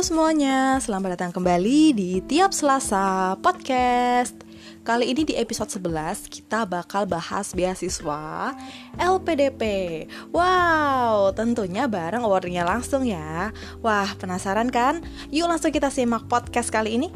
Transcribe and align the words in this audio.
Semuanya, 0.00 0.80
selamat 0.80 1.12
datang 1.12 1.32
kembali 1.36 1.92
di 1.92 2.24
Tiap 2.24 2.56
Selasa 2.56 3.36
Podcast. 3.36 4.32
Kali 4.80 5.12
ini 5.12 5.28
di 5.28 5.36
episode 5.36 5.68
11 5.68 6.24
kita 6.24 6.64
bakal 6.64 7.04
bahas 7.04 7.52
beasiswa 7.52 8.56
LPDP 8.96 9.62
Wow, 10.32 11.36
tentunya 11.36 11.84
bareng 11.84 12.24
awardnya 12.24 12.64
langsung 12.64 13.04
ya. 13.04 13.52
Wah, 13.84 14.08
penasaran 14.16 14.72
kan? 14.72 15.04
Yuk 15.28 15.52
langsung 15.52 15.68
kita 15.68 15.92
simak 15.92 16.24
podcast 16.32 16.72
kali 16.72 16.96
ini 16.96 17.12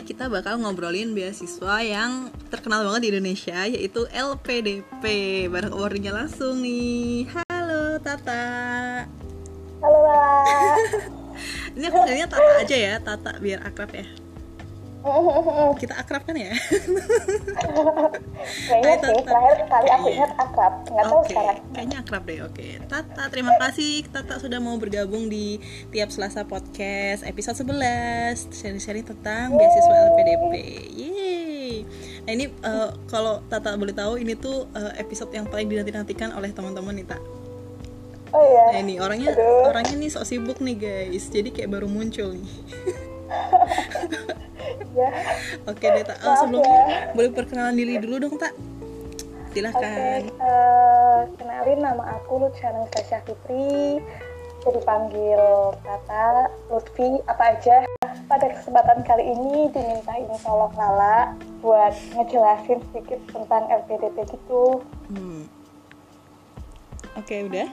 Kita 0.00 0.32
bakal 0.32 0.58
ngobrolin 0.58 1.12
beasiswa 1.12 1.84
yang 1.84 2.32
terkenal 2.48 2.82
banget 2.82 3.00
di 3.04 3.08
Indonesia 3.14 3.58
yaitu 3.68 4.08
LPDP 4.10 5.04
bareng 5.46 5.76
awardnya 5.76 6.16
langsung 6.16 6.64
nih. 6.64 7.28
Halo 7.30 8.00
Tata. 8.00 8.44
Halo 9.80 9.98
Lala. 10.00 10.76
Ini 11.76 11.84
aku 11.88 11.96
ngeliatnya 12.00 12.28
Tata 12.28 12.52
aja 12.58 12.76
ya, 12.76 12.94
Tata 12.98 13.32
biar 13.38 13.60
akrab 13.62 13.92
ya. 13.94 14.08
Kita 15.76 15.94
akrab 15.96 16.22
kan 16.22 16.36
ya? 16.36 16.52
Kayaknya 18.68 18.94
sih 18.94 19.12
Tata. 19.16 19.24
terakhir 19.24 19.58
kali 19.66 19.88
aku 19.90 20.06
Iya. 20.06 20.14
ingat 20.14 20.32
akrab, 20.36 20.72
nggak 20.86 21.04
tahu 21.06 21.18
Oke, 21.18 21.28
sekarang. 21.30 21.58
kayaknya 21.72 21.96
akrab 21.98 22.22
deh. 22.22 22.38
Oke, 22.42 22.68
Tata, 22.84 23.22
terima 23.28 23.52
kasih 23.56 23.92
Tata 24.06 24.34
sudah 24.36 24.58
mau 24.58 24.76
bergabung 24.76 25.26
di 25.26 25.56
tiap 25.88 26.08
Selasa 26.08 26.44
podcast 26.44 27.22
episode 27.22 27.56
11 27.62 28.48
sharing-sharing 28.50 29.06
tentang 29.06 29.52
beasiswa 29.52 29.96
LPDP. 30.10 30.52
Yeay. 30.90 31.74
Nah 32.22 32.32
ini 32.34 32.44
eh, 32.50 32.90
kalau 33.06 33.40
Tata 33.46 33.72
boleh 33.74 33.92
tahu 33.92 34.16
ini 34.16 34.34
tuh 34.34 34.68
eh, 34.70 35.00
episode 35.00 35.30
yang 35.30 35.44
paling 35.44 35.64
dinanti-nantikan 35.66 36.30
oleh 36.30 36.50
teman-teman 36.50 36.92
nih 36.94 37.06
Tak. 37.06 37.22
Oh 38.30 38.42
iya. 38.42 38.64
Nah 38.70 38.80
ini 38.80 38.94
orangnya 38.96 39.32
Aduh. 39.32 39.64
orangnya 39.66 39.96
nih 39.96 40.10
sok 40.10 40.24
sibuk 40.24 40.60
nih 40.60 40.76
guys. 40.76 41.24
Jadi 41.26 41.50
kayak 41.50 41.72
baru 41.72 41.88
muncul 41.88 42.30
nih. 42.30 42.52
Ya. 44.90 45.08
Oke 45.64 45.86
deh 45.86 46.02
Tak. 46.02 46.18
Maaf 46.20 46.38
sebelumnya 46.44 46.66
ya. 46.66 46.84
boleh 47.14 47.30
perkenalan 47.30 47.74
diri 47.74 47.94
dulu 47.96 48.16
dong 48.18 48.34
Tak. 48.36 48.52
Silahkan. 49.50 50.22
eh, 50.30 51.20
kenalin 51.34 51.80
nama 51.80 52.04
aku 52.14 52.38
Luciana 52.40 52.86
Sasha 52.90 53.18
Fitri. 53.22 53.98
Jadi 54.60 54.80
panggil 54.84 55.40
Tata, 55.80 56.46
Lutfi, 56.68 57.18
apa 57.24 57.56
aja. 57.56 57.82
Pada 58.28 58.46
kesempatan 58.46 59.02
kali 59.02 59.24
ini 59.26 59.66
dimintain 59.68 60.28
tolong 60.38 60.70
Lala 60.76 61.32
buat 61.58 61.90
ngejelasin 62.14 62.78
sedikit 62.92 63.18
tentang 63.26 63.66
LPDP 63.66 64.22
gitu. 64.28 64.84
Hmm. 65.08 65.48
Oke 67.16 67.42
udah. 67.42 67.66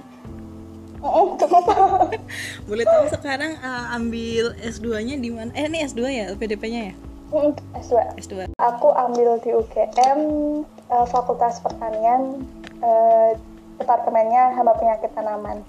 Boleh 2.69 2.85
tahu 2.85 3.05
sekarang 3.13 3.53
uh, 3.61 3.95
ambil 3.97 4.57
S2-nya 4.61 5.15
di 5.21 5.29
mana? 5.29 5.53
Eh 5.53 5.69
ini 5.69 5.85
S2 5.85 6.01
ya 6.09 6.23
LPDP-nya 6.33 6.81
ya? 6.91 6.95
Mm, 7.31 7.51
S2. 7.77 7.93
S2. 8.17 8.33
Aku 8.57 8.89
ambil 8.95 9.37
di 9.43 9.51
UGM 9.51 10.19
eh, 10.65 11.05
Fakultas 11.11 11.59
Pertanian 11.59 12.41
eh, 12.79 13.31
Departemennya 13.77 14.57
Hama 14.57 14.73
Penyakit 14.79 15.13
Tanaman. 15.13 15.61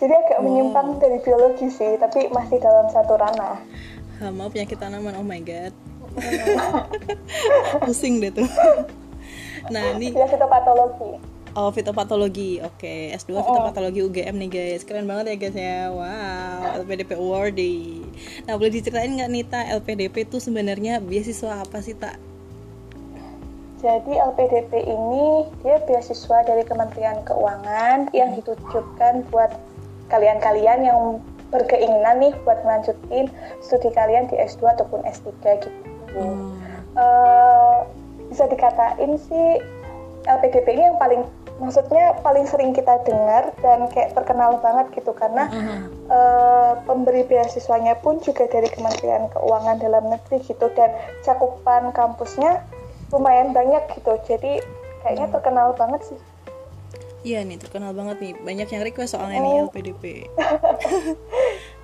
Jadi 0.00 0.12
agak 0.12 0.40
menyimpang 0.44 0.96
dari 1.00 1.20
biologi 1.20 1.68
sih, 1.68 1.96
tapi 2.00 2.28
masih 2.32 2.60
dalam 2.60 2.88
satu 2.92 3.16
ranah. 3.16 3.60
Hama 4.20 4.52
penyakit 4.52 4.76
tanaman. 4.76 5.16
Oh 5.16 5.24
my 5.24 5.40
god. 5.40 5.72
Pusing 7.88 8.20
deh 8.20 8.32
tuh. 8.32 8.48
Nah, 9.72 9.96
ini 9.96 10.12
Ya 10.12 10.28
fitopatologi. 10.28 11.16
Oh 11.56 11.70
fitopatologi. 11.74 12.62
Oke, 12.62 13.14
S2 13.14 13.40
fitopatologi 13.42 14.00
UGM 14.04 14.34
nih 14.46 14.50
guys. 14.50 14.82
Keren 14.86 15.06
banget 15.06 15.34
ya 15.34 15.36
guys 15.36 15.56
ya. 15.56 15.80
Wow, 15.90 16.84
LPDP 16.84 17.10
awardee. 17.16 18.04
Nah, 18.46 18.58
boleh 18.58 18.72
diceritain 18.72 19.14
nggak 19.16 19.30
Nita 19.30 19.60
LPDP 19.80 20.26
itu 20.28 20.38
sebenarnya 20.38 20.98
beasiswa 21.02 21.62
apa 21.62 21.82
sih, 21.82 21.96
Tak? 21.96 22.30
Jadi 23.80 24.12
LPDP 24.12 24.84
ini 24.84 25.48
dia 25.64 25.80
beasiswa 25.88 26.44
dari 26.44 26.68
Kementerian 26.68 27.24
Keuangan 27.24 28.12
yang 28.12 28.36
ditujukan 28.36 29.24
buat 29.32 29.56
kalian-kalian 30.12 30.84
yang 30.84 31.00
berkeinginan 31.48 32.20
nih 32.20 32.32
buat 32.44 32.60
melanjutin 32.62 33.32
studi 33.64 33.88
kalian 33.96 34.28
di 34.28 34.36
S2 34.36 34.76
ataupun 34.76 35.00
S3 35.08 35.32
gitu. 35.64 35.68
Hmm. 36.12 36.60
Eh, 36.92 37.78
bisa 38.28 38.44
dikatain 38.46 39.16
sih 39.16 39.46
LPDP 40.28 40.76
ini 40.76 40.84
yang 40.92 40.98
paling 41.00 41.24
maksudnya 41.60 42.16
paling 42.18 42.44
sering 42.44 42.72
kita 42.72 42.98
dengar 43.04 43.52
dan 43.60 43.84
kayak 43.86 44.12
terkenal 44.12 44.56
banget 44.58 44.88
gitu 44.92 45.12
karena 45.12 45.46
Mhm. 45.46 45.78
eh, 46.08 46.72
pemberi 46.82 47.22
beasiswanya 47.22 47.94
pun 47.96 48.18
juga 48.18 48.44
dari 48.44 48.66
Kementerian 48.66 49.28
Keuangan 49.28 49.76
dalam 49.76 50.08
negeri 50.08 50.40
gitu 50.42 50.72
dan 50.72 50.90
cakupan 51.20 51.92
kampusnya 51.92 52.64
lumayan 53.10 53.52
banyak 53.52 53.84
gitu 53.92 54.16
jadi 54.24 54.64
kayaknya 55.00 55.28
terkenal 55.30 55.72
banget 55.72 56.02
sih 56.06 56.20
Iya 57.20 57.44
nih, 57.44 57.60
terkenal 57.60 57.92
banget 57.92 58.16
nih. 58.16 58.32
Banyak 58.32 58.68
yang 58.70 58.80
request 58.80 59.12
soalnya 59.12 59.44
nih 59.44 59.52
Oh. 59.54 59.68
LPDP. 59.68 60.04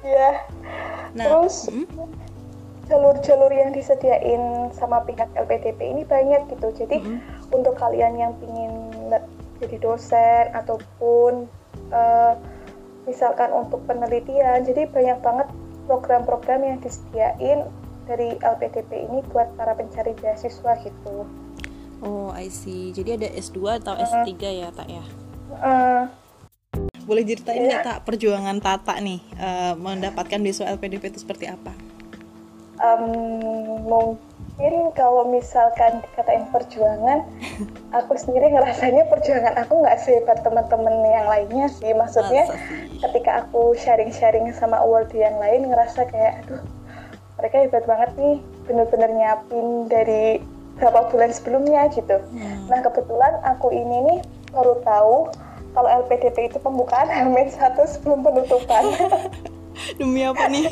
ya 0.01 0.49
Nah, 1.13 1.25
terus 1.29 1.69
hmm? 1.69 1.85
jalur-jalur 2.87 3.51
yang 3.51 3.69
disediain 3.69 4.41
sama 4.73 5.05
pihak 5.05 5.29
LPDP 5.35 5.81
ini 5.83 6.03
banyak 6.05 6.49
gitu. 6.49 6.73
Jadi 6.79 7.21
untuk 7.51 7.75
kalian 7.75 8.17
yang 8.17 8.33
ingin 8.41 8.73
jadi 9.63 9.77
dosen 9.81 10.45
ataupun 10.53 11.47
eh, 11.93 12.35
misalkan 13.07 13.55
untuk 13.55 13.83
penelitian, 13.87 14.67
jadi 14.67 14.91
banyak 14.91 15.19
banget 15.23 15.49
program-program 15.87 16.61
yang 16.67 16.79
disediain 16.83 17.63
dari 18.07 18.35
LPDP 18.39 19.07
ini 19.11 19.23
buat 19.31 19.51
para 19.55 19.75
pencari 19.75 20.15
beasiswa 20.19 20.73
gitu. 20.83 21.27
Oh, 22.03 22.29
I 22.35 22.53
see. 22.53 22.93
Jadi 22.93 23.17
ada 23.17 23.29
S2 23.33 23.81
atau 23.83 23.97
S3 23.97 24.31
ya, 24.37 24.69
Tak 24.69 24.89
ya? 24.91 25.05
Eh, 25.63 26.03
Boleh 27.07 27.23
ceritain 27.23 27.71
nggak 27.71 27.87
tak 27.87 27.99
perjuangan 28.03 28.59
Tata 28.59 28.99
nih 28.99 29.23
eh, 29.39 29.73
mendapatkan 29.79 30.43
beasiswa 30.43 30.75
LPDP 30.75 31.15
itu 31.15 31.23
seperti 31.23 31.47
apa? 31.47 31.73
em, 32.77 33.05
mungkin 34.57 34.89
kalau 34.97 35.29
misalkan 35.29 36.01
dikatain 36.01 36.49
perjuangan, 36.49 37.29
aku 38.01 38.17
sendiri 38.17 38.57
ngerasanya 38.57 39.05
perjuangan 39.13 39.53
aku 39.61 39.85
nggak 39.85 40.01
sehebat 40.01 40.41
teman-teman 40.41 41.05
yang 41.05 41.29
lainnya 41.29 41.69
sih. 41.69 41.93
Maksudnya 41.93 42.49
ketika 43.05 43.45
aku 43.45 43.77
sharing-sharing 43.77 44.49
sama 44.57 44.81
award 44.81 45.13
yang 45.13 45.37
lain 45.37 45.69
ngerasa 45.69 46.09
kayak, 46.09 46.41
aduh 46.49 46.65
mereka 47.37 47.69
hebat 47.69 47.85
banget 47.85 48.11
nih, 48.17 48.37
bener-bener 48.65 49.11
nyiapin 49.13 49.93
dari 49.93 50.41
berapa 50.81 51.13
bulan 51.13 51.37
sebelumnya 51.37 51.93
gitu. 51.93 52.17
Hmm. 52.17 52.73
Nah 52.73 52.81
kebetulan 52.81 53.37
aku 53.45 53.69
ini 53.77 53.97
nih 54.09 54.19
baru 54.57 54.81
tahu 54.81 55.17
kalau 55.77 55.89
LPDP 56.09 56.49
itu 56.49 56.57
pembukaan 56.65 57.13
Hamin 57.17 57.53
satu 57.53 57.85
sebelum 57.85 58.25
penutupan. 58.25 58.89
Demi 60.01 60.25
apa 60.25 60.49
nih? 60.49 60.65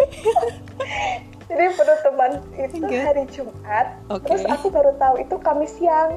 Jadi 1.44 1.65
penutupan 1.77 2.41
itu 2.56 2.77
Oke. 2.81 2.99
hari 3.05 3.25
Jumat, 3.28 3.87
Oke. 4.09 4.25
terus 4.25 4.43
aku 4.49 4.72
baru 4.72 4.97
tahu 4.97 5.21
itu 5.21 5.37
Kamis 5.44 5.77
siang. 5.77 6.16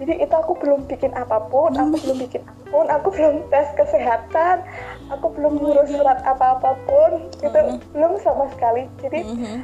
Jadi 0.00 0.24
itu 0.24 0.34
aku 0.34 0.56
belum 0.58 0.88
bikin 0.88 1.12
apa 1.12 1.44
pun, 1.52 1.76
aku 1.76 2.00
belum 2.00 2.16
bikin 2.26 2.42
apa 2.48 2.64
pun, 2.72 2.86
aku 2.88 3.08
belum 3.12 3.34
tes 3.52 3.68
kesehatan, 3.76 4.64
aku 5.12 5.28
belum 5.36 5.60
ngurus 5.60 5.92
surat 5.92 6.24
apa-apapun, 6.24 7.28
itu 7.44 7.58
belum 7.92 8.16
sama 8.24 8.48
sekali. 8.56 8.88
Jadi 9.04 9.20
Mhm. 9.28 9.56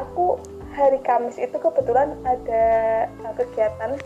aku 0.00 0.40
hari 0.72 0.98
Kamis 1.04 1.36
itu 1.36 1.60
kebetulan 1.60 2.16
ada 2.24 2.64
uh, 3.26 3.34
kegiatan 3.36 4.00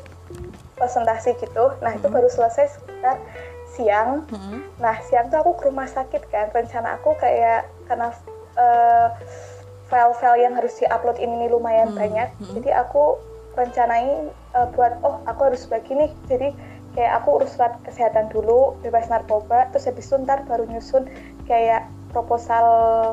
presentasi 0.74 1.38
gitu. 1.38 1.70
Nah 1.80 1.94
itu 1.94 2.10
baru 2.10 2.26
selesai 2.26 2.74
sekitar 2.74 3.22
siang. 3.78 4.26
Nah 4.82 4.98
siang 5.06 5.30
tuh 5.30 5.38
aku 5.38 5.54
ke 5.62 5.62
rumah 5.70 5.86
sakit 5.86 6.26
kan. 6.34 6.50
Rencana 6.50 6.98
aku 6.98 7.14
kayak 7.22 7.70
karena 7.86 8.10
eh, 8.58 9.08
file-file 9.86 10.40
yang 10.40 10.54
harus 10.54 10.74
diupload 10.76 11.18
ini 11.18 11.44
nih 11.44 11.50
lumayan 11.50 11.92
Hmm, 11.92 11.98
banyak. 11.98 12.28
hmm. 12.40 12.52
Jadi 12.58 12.70
aku 12.72 13.20
rencanain 13.54 14.28
eh, 14.30 14.66
buat 14.74 14.98
oh 15.02 15.20
aku 15.24 15.52
harus 15.52 15.64
begini. 15.64 16.10
Jadi 16.26 16.50
kayak 16.94 17.22
aku 17.22 17.42
urus 17.42 17.54
surat 17.54 17.74
kesehatan 17.82 18.30
dulu, 18.30 18.78
bebas 18.80 19.10
narkoba, 19.10 19.66
terus 19.70 19.84
habis 19.84 20.06
itu 20.06 20.14
ntar 20.22 20.46
baru 20.46 20.64
nyusun 20.66 21.10
kayak 21.44 21.84
proposal 22.14 22.66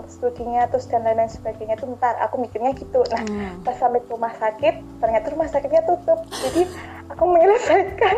studinya 0.06 0.70
terus 0.70 0.86
dan 0.86 1.02
lain-lain 1.02 1.26
sebagainya 1.26 1.74
itu 1.74 1.90
ntar 1.98 2.14
aku 2.22 2.38
mikirnya 2.38 2.70
gitu 2.78 3.02
nah 3.10 3.18
Hmm. 3.26 3.58
pas 3.66 3.74
sampai 3.74 3.98
ke 3.98 4.14
rumah 4.14 4.30
sakit 4.38 4.78
ternyata 5.02 5.34
rumah 5.34 5.50
sakitnya 5.50 5.82
tutup 5.90 6.22
jadi 6.30 6.70
aku 7.10 7.24
menyelesaikan 7.26 8.18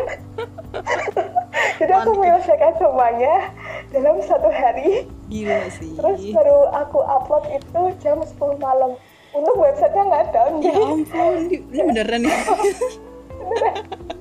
jadi 1.80 1.92
aku 1.96 2.10
menyelesaikan 2.20 2.72
semuanya 2.76 3.48
dalam 3.94 4.18
satu 4.26 4.50
hari. 4.50 5.06
Gila 5.30 5.70
sih. 5.70 5.94
terus 5.94 6.20
baru 6.34 6.68
aku 6.74 6.98
upload 7.00 7.44
itu 7.54 7.82
jam 8.02 8.18
10 8.18 8.34
malam. 8.58 8.98
Untung 9.34 9.58
websitenya 9.58 10.02
nggak 10.06 10.24
down 10.30 10.62
Ya 10.62 10.70
jadi 10.70 10.82
ampun, 10.82 11.34
ini 11.50 11.80
beneran 11.82 12.20
nih. 12.22 12.38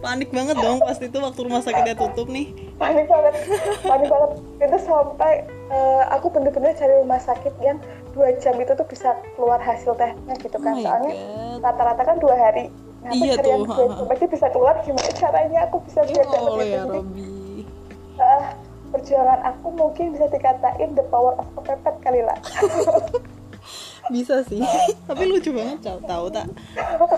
panik 0.00 0.30
banget 0.30 0.56
dong 0.62 0.78
pasti 0.82 1.10
itu 1.10 1.18
waktu 1.18 1.40
rumah 1.42 1.60
sakitnya 1.62 1.98
tutup 1.98 2.30
nih. 2.30 2.54
Panik 2.78 3.06
banget. 3.10 3.34
Panik 3.82 4.08
banget. 4.08 4.30
Itu 4.62 4.76
sampai 4.86 5.32
uh, 5.72 6.04
aku 6.14 6.30
bener-bener 6.30 6.72
cari 6.78 6.94
rumah 7.02 7.20
sakit 7.20 7.54
yang 7.58 7.82
dua 8.14 8.32
jam 8.38 8.54
itu 8.56 8.72
tuh 8.72 8.86
bisa 8.86 9.18
keluar 9.34 9.58
hasil 9.58 9.98
tesnya 9.98 10.34
gitu 10.38 10.56
kan. 10.62 10.74
Oh 10.78 10.82
soalnya 10.82 11.14
rata-rata 11.60 12.02
kan 12.06 12.16
dua 12.22 12.34
hari. 12.38 12.70
Nah 13.02 13.12
Iya 13.12 13.34
tuh, 13.38 13.50
yang 13.50 13.62
dua 13.66 13.86
ha, 13.86 13.94
jam. 13.98 14.12
Aja 14.14 14.26
bisa 14.26 14.46
keluar 14.50 14.74
gimana 14.82 15.10
caranya 15.14 15.58
aku 15.68 15.76
bisa 15.84 16.00
biar 16.06 16.26
Allah 16.30 16.52
dapet 16.54 16.66
ya 16.70 16.82
Robi. 16.86 17.26
Uh, 18.16 18.44
perjuangan 18.96 19.40
aku 19.44 19.68
mungkin 19.76 20.16
bisa 20.16 20.24
dikatain 20.32 20.96
the 20.96 21.04
power 21.12 21.36
of 21.36 21.44
kepepet 21.60 21.94
kali 22.00 22.24
lah. 22.24 22.40
Bisa 24.06 24.38
sih. 24.46 24.62
Tapi 25.10 25.26
lucu 25.26 25.50
banget 25.50 25.82
tau 25.82 25.98
tahu 26.06 26.26
tak? 26.30 26.46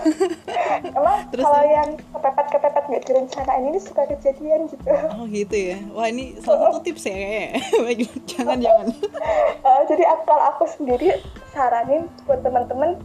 Emang 0.97 1.21
Terus, 1.29 1.45
kalau 1.45 1.61
terus? 1.61 1.75
yang 1.77 1.89
kepepet-kepepet 2.17 2.83
nggak 2.89 3.03
direncanain 3.05 3.63
ini 3.69 3.77
suka 3.77 4.09
kejadian 4.09 4.65
gitu. 4.65 4.89
Oh 5.13 5.29
gitu 5.29 5.53
ya? 5.53 5.77
Wah 5.93 6.09
ini 6.09 6.41
salah 6.41 6.73
satu 6.73 6.81
tips 6.81 7.05
ya 7.05 7.13
kayaknya. 7.13 8.09
Jangan 8.25 8.57
jangan. 8.57 8.87
Uh, 9.61 9.81
jadi 9.85 10.03
kalau 10.25 10.43
aku 10.49 10.65
sendiri 10.65 11.21
saranin 11.53 12.09
buat 12.25 12.41
teman-teman 12.41 12.97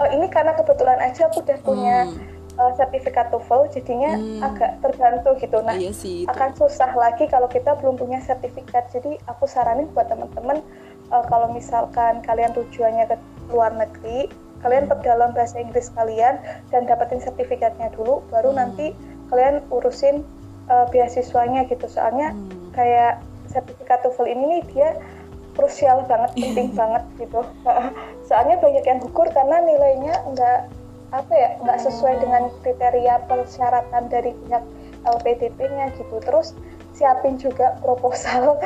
uh, 0.00 0.08
ini 0.16 0.26
karena 0.32 0.56
kebetulan 0.56 0.96
aja 1.00 1.28
aku 1.28 1.44
udah 1.44 1.58
punya 1.60 1.96
Hmm. 2.08 2.35
Uh, 2.56 2.72
sertifikat 2.74 3.28
TOEFL 3.28 3.68
jadinya 3.70 4.16
Hmm. 4.16 4.40
agak 4.42 4.80
terbantu 4.80 5.30
gitu 5.38 5.58
nah 5.60 5.74
iya 5.74 5.92
sih 5.92 6.24
itu. 6.24 6.30
akan 6.30 6.50
susah 6.54 6.90
lagi 6.92 7.24
kalau 7.26 7.46
kita 7.46 7.76
belum 7.78 7.96
punya 7.96 8.18
sertifikat 8.20 8.88
jadi 8.90 9.16
aku 9.26 9.44
saranin 9.44 9.88
buat 9.92 10.08
teman-teman 10.08 10.60
uh, 11.08 11.24
kalau 11.26 11.48
misalkan 11.50 12.20
kalian 12.20 12.52
tujuannya 12.52 13.06
ke 13.06 13.16
luar 13.48 13.72
negeri 13.72 14.28
kalian 14.60 14.88
perdalam 14.88 15.30
bahasa 15.30 15.60
Inggris 15.60 15.92
kalian 15.92 16.40
dan 16.68 16.84
dapetin 16.84 17.20
sertifikatnya 17.20 17.92
dulu 17.92 18.24
baru 18.28 18.50
Hmm. 18.50 18.58
nanti 18.64 18.96
kalian 19.28 19.60
urusin 19.68 20.24
uh, 20.66 20.86
beasiswanya 20.90 21.64
gitu 21.66 21.86
soalnya 21.86 22.32
Hmm. 22.32 22.72
kayak 22.72 23.20
sertifikat 23.46 24.02
TOEFL 24.02 24.26
ini 24.26 24.44
nih 24.48 24.62
dia 24.72 24.88
krusial 25.54 26.04
banget 26.04 26.36
penting 26.36 26.68
banget 26.80 27.00
gitu 27.16 27.40
soalnya 28.22 28.60
banyak 28.60 28.84
yang 28.84 28.98
gugur 29.00 29.24
karena 29.30 29.56
nilainya 29.62 30.14
nggak 30.28 30.60
apa 31.14 31.32
ya 31.32 31.50
nggak 31.62 31.78
sesuai 31.86 32.18
dengan 32.18 32.50
kriteria 32.62 33.22
persyaratan 33.30 34.10
dari 34.10 34.34
pihak 34.46 34.64
LPDP-nya 35.06 35.94
gitu. 35.94 36.16
Terus 36.22 36.56
siapin 36.96 37.38
juga 37.38 37.78
proposal 37.84 38.58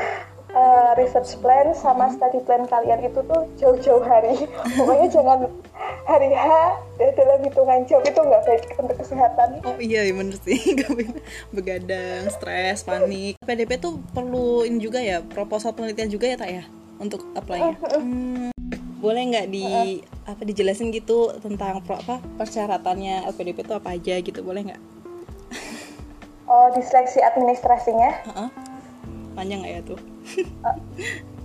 uh, 0.55 0.93
research 1.01 1.37
plan 1.45 1.75
sama 1.77 2.09
study 2.15 2.41
plan 2.47 2.65
kalian 2.65 3.05
itu 3.05 3.21
tuh 3.27 3.45
jauh-jauh 3.61 4.05
hari. 4.05 4.49
Pokoknya 4.79 5.09
jangan 5.13 5.39
hari 6.11 6.31
H 6.35 6.49
ya, 6.99 7.09
dalam 7.15 7.39
hitungan 7.47 7.81
jam 7.87 8.03
itu 8.03 8.21
nggak 8.21 8.43
baik 8.43 8.63
untuk 8.81 8.97
kesehatan. 8.99 9.49
Oh 9.63 9.79
iya, 9.79 10.03
iya 10.09 10.15
bener 10.17 10.37
sih. 10.43 10.59
Begadang, 11.57 12.27
stres, 12.35 12.83
panik. 12.83 13.39
PDP 13.45 13.79
tuh 13.79 14.03
perlu 14.11 14.67
ini 14.67 14.83
juga 14.83 14.99
ya 14.99 15.23
Proposal 15.23 15.77
penelitian 15.77 16.11
juga 16.11 16.27
ya 16.27 16.37
tak 16.41 16.51
ya? 16.51 16.65
Untuk 17.01 17.25
apply-nya? 17.33 17.79
Hmm, 17.97 18.50
Boleh 19.01 19.23
nggak 19.27 19.49
di 19.49 19.65
apa 20.23 20.43
dijelasin 20.45 20.93
gitu 20.93 21.33
tentang 21.41 21.81
pro, 21.81 21.97
apa 21.97 22.21
persyaratannya 22.37 23.25
LPDP 23.27 23.65
itu 23.65 23.73
apa 23.73 23.97
aja 23.97 24.15
gitu 24.21 24.41
boleh 24.41 24.61
nggak? 24.69 24.83
oh 26.53 26.69
di 26.71 26.85
seleksi 26.85 27.19
administrasinya 27.21 28.11
Heeh. 28.29 28.49
Panjang 29.33 29.65
nggak 29.65 29.73
ya 29.73 29.83
tuh? 29.83 29.99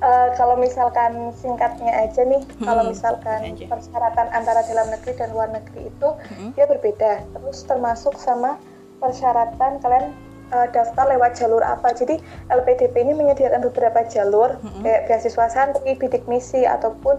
Eh, 0.00 0.28
kalau 0.36 0.52
misalkan 0.56 1.32
singkatnya 1.32 1.92
aja 2.04 2.24
nih, 2.24 2.44
Hmm, 2.60 2.64
kalau 2.64 2.82
misalkan 2.88 3.40
aja. 3.52 3.64
persyaratan 3.66 4.28
antara 4.32 4.60
dalam 4.64 4.88
negeri 4.88 5.12
dan 5.16 5.32
luar 5.32 5.48
negeri 5.48 5.88
itu 5.88 6.08
Hmm. 6.28 6.52
dia 6.52 6.64
berbeda. 6.64 7.24
Terus 7.34 7.64
termasuk 7.64 8.16
sama 8.16 8.60
persyaratan 9.00 9.80
kalian 9.80 10.12
eh, 10.50 10.66
daftar 10.74 11.06
lewat 11.10 11.38
jalur 11.38 11.62
apa. 11.62 11.94
Jadi 11.94 12.18
LPDP 12.50 13.06
ini 13.06 13.14
menyediakan 13.14 13.62
beberapa 13.70 14.02
jalur 14.06 14.58
Hmm. 14.60 14.82
kayak 14.82 15.06
beasiswa 15.06 15.46
santri, 15.50 15.94
bidik 15.96 16.26
misi 16.26 16.66
ataupun 16.66 17.18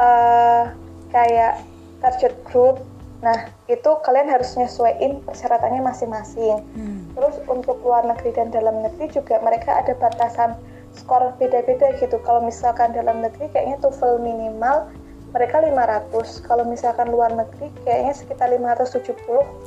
eh, 0.00 0.64
kayak 1.12 1.60
target 2.00 2.32
group. 2.48 2.80
Nah 3.22 3.52
itu 3.70 3.90
kalian 4.02 4.26
harus 4.26 4.56
nyesuaiin 4.58 5.22
persyaratannya 5.22 5.84
masing-masing. 5.84 6.64
Hmm. 6.74 7.00
Terus 7.14 7.38
untuk 7.46 7.78
luar 7.84 8.02
negeri 8.08 8.34
dan 8.34 8.50
dalam 8.50 8.82
negeri 8.82 9.12
juga 9.12 9.38
mereka 9.44 9.78
ada 9.78 9.94
batasan 9.94 10.56
skor 10.96 11.32
beda-beda 11.38 11.92
gitu. 11.96 12.20
Kalau 12.24 12.44
misalkan 12.44 12.92
dalam 12.92 13.20
negeri 13.24 13.48
kayaknya 13.52 13.80
TOEFL 13.80 14.20
minimal 14.20 14.90
mereka 15.32 15.64
500. 15.64 16.44
Kalau 16.44 16.64
misalkan 16.68 17.08
luar 17.08 17.32
negeri 17.32 17.72
kayaknya 17.82 18.12
sekitar 18.12 18.52
570. 18.52 19.16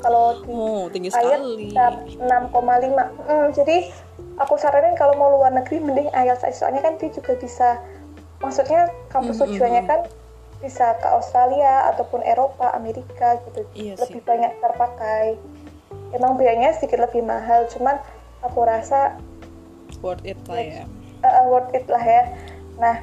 Kalau 0.02 0.40
di 0.46 0.54
Oh 0.54 0.86
tinggi 0.94 1.10
sekali. 1.10 1.74
bisa 1.74 2.06
6,5. 2.22 3.10
Hmm, 3.26 3.48
jadi 3.52 3.90
aku 4.38 4.56
saranin 4.62 4.94
kalau 4.94 5.18
mau 5.18 5.34
luar 5.34 5.52
negeri 5.52 5.82
mending 5.82 6.10
IELTS. 6.14 6.62
Soalnya 6.62 6.86
kan 6.86 7.02
dia 7.02 7.10
juga 7.10 7.34
bisa 7.36 7.82
maksudnya 8.40 8.94
kampus 9.10 9.42
Mm, 9.42 9.42
mm, 9.42 9.50
tujuannya 9.50 9.84
mm. 9.84 9.90
kan 9.90 10.00
bisa 10.62 10.96
ke 11.02 11.08
Australia 11.10 11.90
ataupun 11.94 12.22
Eropa, 12.22 12.70
Amerika 12.72 13.42
gitu. 13.50 13.66
Iya 13.74 13.98
lebih 13.98 14.22
sih. 14.22 14.26
banyak 14.26 14.52
terpakai. 14.62 15.36
Emang 16.14 16.38
biayanya 16.38 16.78
sedikit 16.78 17.02
lebih 17.04 17.26
mahal, 17.26 17.66
cuman 17.74 17.98
aku 18.46 18.62
rasa 18.64 19.18
Worth 20.00 20.22
it 20.24 20.38
lah 20.46 20.62
ya. 20.62 20.84
uh, 21.26 21.46
worth 21.50 21.74
it 21.74 21.86
lah 21.90 22.02
ya. 22.02 22.24
Nah, 22.78 23.02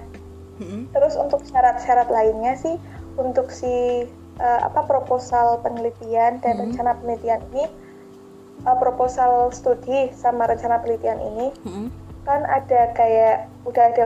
Hmm. 0.60 0.88
terus 0.93 1.14
untuk 1.16 1.40
syarat-syarat 1.49 2.12
lainnya 2.12 2.56
sih 2.56 2.76
untuk 3.16 3.49
si 3.52 4.04
uh, 4.40 4.60
apa 4.64 4.84
proposal 4.84 5.60
penelitian 5.64 6.40
dan 6.40 6.56
Hmm. 6.56 6.62
rencana 6.69 6.96
penelitian 7.00 7.40
ini 7.52 7.64
uh, 8.64 8.76
proposal 8.76 9.49
studi 9.52 10.12
sama 10.12 10.49
rencana 10.49 10.81
penelitian 10.81 11.20
ini 11.20 11.46
Hmm. 11.64 11.88
kan 12.22 12.46
ada 12.46 12.94
kayak 12.94 13.50
udah 13.66 13.84
ada 13.90 14.04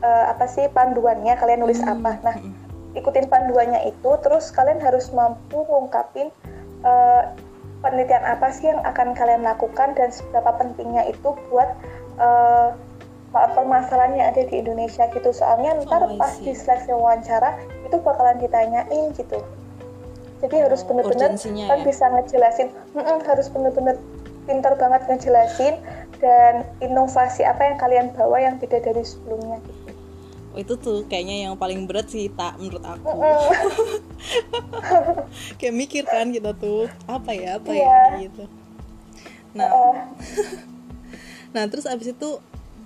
uh, 0.00 0.24
apa 0.32 0.46
sih 0.48 0.64
panduannya 0.72 1.36
kalian 1.36 1.60
nulis 1.60 1.80
Hmm. 1.82 2.00
apa. 2.00 2.12
Nah, 2.24 2.36
Hmm. 2.40 2.54
ikutin 2.96 3.28
panduannya 3.28 3.84
itu 3.92 4.10
terus 4.24 4.48
kalian 4.48 4.80
harus 4.80 5.12
mampu 5.12 5.60
ngungkapin 5.68 6.32
uh, 6.80 7.28
penelitian 7.84 8.24
apa 8.24 8.48
sih 8.50 8.72
yang 8.72 8.80
akan 8.82 9.12
kalian 9.12 9.44
lakukan 9.44 9.92
dan 9.92 10.08
seberapa 10.08 10.48
pentingnya 10.56 11.04
itu 11.12 11.36
buat 11.52 11.76
uh, 12.16 12.72
permasalahan 13.32 14.12
yang 14.16 14.26
ada 14.32 14.42
di 14.44 14.62
Indonesia 14.62 15.04
gitu 15.10 15.30
soalnya 15.30 15.76
ntar 15.84 16.02
Oh, 16.04 16.16
pas 16.16 16.34
di 16.38 16.52
seleksi 16.52 16.94
wawancara 16.94 17.58
itu 17.84 17.96
bakalan 18.00 18.38
ditanyain 18.38 19.12
gitu 19.12 19.42
jadi 20.40 20.68
harus 20.68 20.84
Oh, 20.84 20.92
bener-bener 20.92 21.32
urgensinya 21.32 21.64
kan 21.68 21.78
ya? 21.80 21.84
bisa 21.84 22.04
ngejelasin 22.06 22.68
harus 23.24 23.46
bener-bener 23.48 23.96
pintar 24.46 24.78
banget 24.78 25.02
ngejelasin 25.10 25.74
dan 26.16 26.64
inovasi 26.78 27.42
apa 27.42 27.66
yang 27.66 27.76
kalian 27.76 28.06
bawa 28.14 28.38
yang 28.40 28.54
beda 28.56 28.78
dari 28.78 29.02
sebelumnya 29.02 29.58
gitu. 29.66 29.90
Oh, 30.54 30.58
itu 30.58 30.72
tuh 30.78 31.04
kayaknya 31.04 31.44
yang 31.44 31.54
paling 31.58 31.84
berat 31.84 32.08
sih 32.08 32.32
tak 32.32 32.56
menurut 32.56 32.80
aku. 32.80 33.04
Kayak 35.60 35.74
mikir 35.74 36.04
kan 36.06 36.32
kita 36.32 36.56
tuh 36.56 36.88
apa 37.04 37.30
ya 37.32 37.60
apa 37.60 37.68
Iya. 37.68 37.84
ya 37.84 38.20
gitu. 38.24 38.44
Nah, 39.52 39.68
Uh, 39.68 39.94
nah 41.56 41.64
terus 41.66 41.84
abis 41.84 42.12
itu 42.12 42.28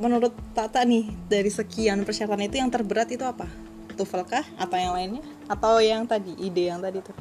menurut 0.00 0.32
Tata 0.56 0.80
nih 0.82 1.12
dari 1.28 1.52
sekian 1.52 2.02
persyaratan 2.02 2.42
itu 2.42 2.56
yang 2.56 2.72
terberat 2.72 3.12
itu 3.12 3.22
apa? 3.22 3.44
TOEFL 3.94 4.24
kah 4.24 4.44
atau 4.56 4.76
yang 4.80 4.96
lainnya? 4.96 5.22
Atau 5.46 5.76
yang 5.78 6.08
tadi 6.08 6.32
ide 6.40 6.72
yang 6.72 6.80
tadi 6.80 7.04
tuh? 7.04 7.12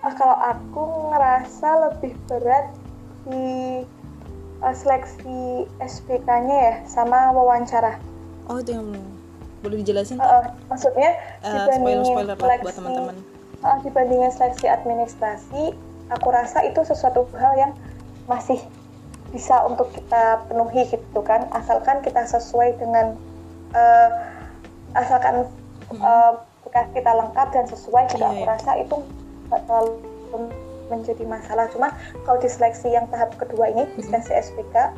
Ah, 0.00 0.10
kalau 0.16 0.34
aku 0.34 0.82
ngerasa 1.12 1.68
lebih 1.86 2.16
berat 2.26 2.72
di 3.22 3.84
uh, 4.58 4.74
seleksi 4.74 5.68
SPK-nya 5.78 6.56
ya 6.58 6.74
sama 6.88 7.30
wawancara. 7.30 8.00
Oh 8.48 8.58
itu 8.58 8.72
yang 8.72 8.88
belum 8.88 9.04
boleh 9.62 9.76
dijelasin? 9.78 10.18
Uh, 10.18 10.42
uh, 10.42 10.44
maksudnya 10.66 11.12
Eh, 11.44 11.54
dibandingin 11.54 12.02
spoiler-spoiler 12.02 12.26
lah 12.26 12.36
buat 12.40 12.50
seleksi- 12.58 12.76
teman-teman. 12.80 13.16
uh, 13.62 13.78
dibandingin 13.84 14.30
seleksi 14.32 14.66
administrasi, 14.66 15.62
aku 16.10 16.28
rasa 16.32 16.64
itu 16.64 16.80
sesuatu 16.82 17.28
hal 17.36 17.52
yang 17.54 17.72
masih 18.26 18.58
bisa 19.32 19.64
untuk 19.64 19.88
kita 19.96 20.44
penuhi 20.46 20.84
gitu 20.92 21.20
kan, 21.24 21.48
asalkan 21.56 22.04
kita 22.04 22.22
sesuai 22.28 22.76
dengan 22.76 23.16
uh, 23.72 24.10
asalkan 24.92 25.48
uh, 25.98 26.32
bekas 26.68 26.86
kita 26.92 27.10
lengkap 27.10 27.48
dan 27.52 27.64
sesuai 27.68 28.04
juga 28.12 28.28
Iya, 28.28 28.32
aku 28.32 28.44
iya. 28.44 28.52
rasa 28.52 28.70
itu 28.78 28.96
nggak 29.48 29.60
terlalu 29.68 29.92
menjadi 30.92 31.24
masalah. 31.24 31.64
Cuma 31.72 31.88
kalau 32.28 32.38
di 32.40 32.48
seleksi 32.52 32.92
yang 32.92 33.08
tahap 33.08 33.32
kedua 33.40 33.72
ini, 33.72 33.88
di 33.96 34.04
seleksi 34.04 34.32
SPK 34.36 34.92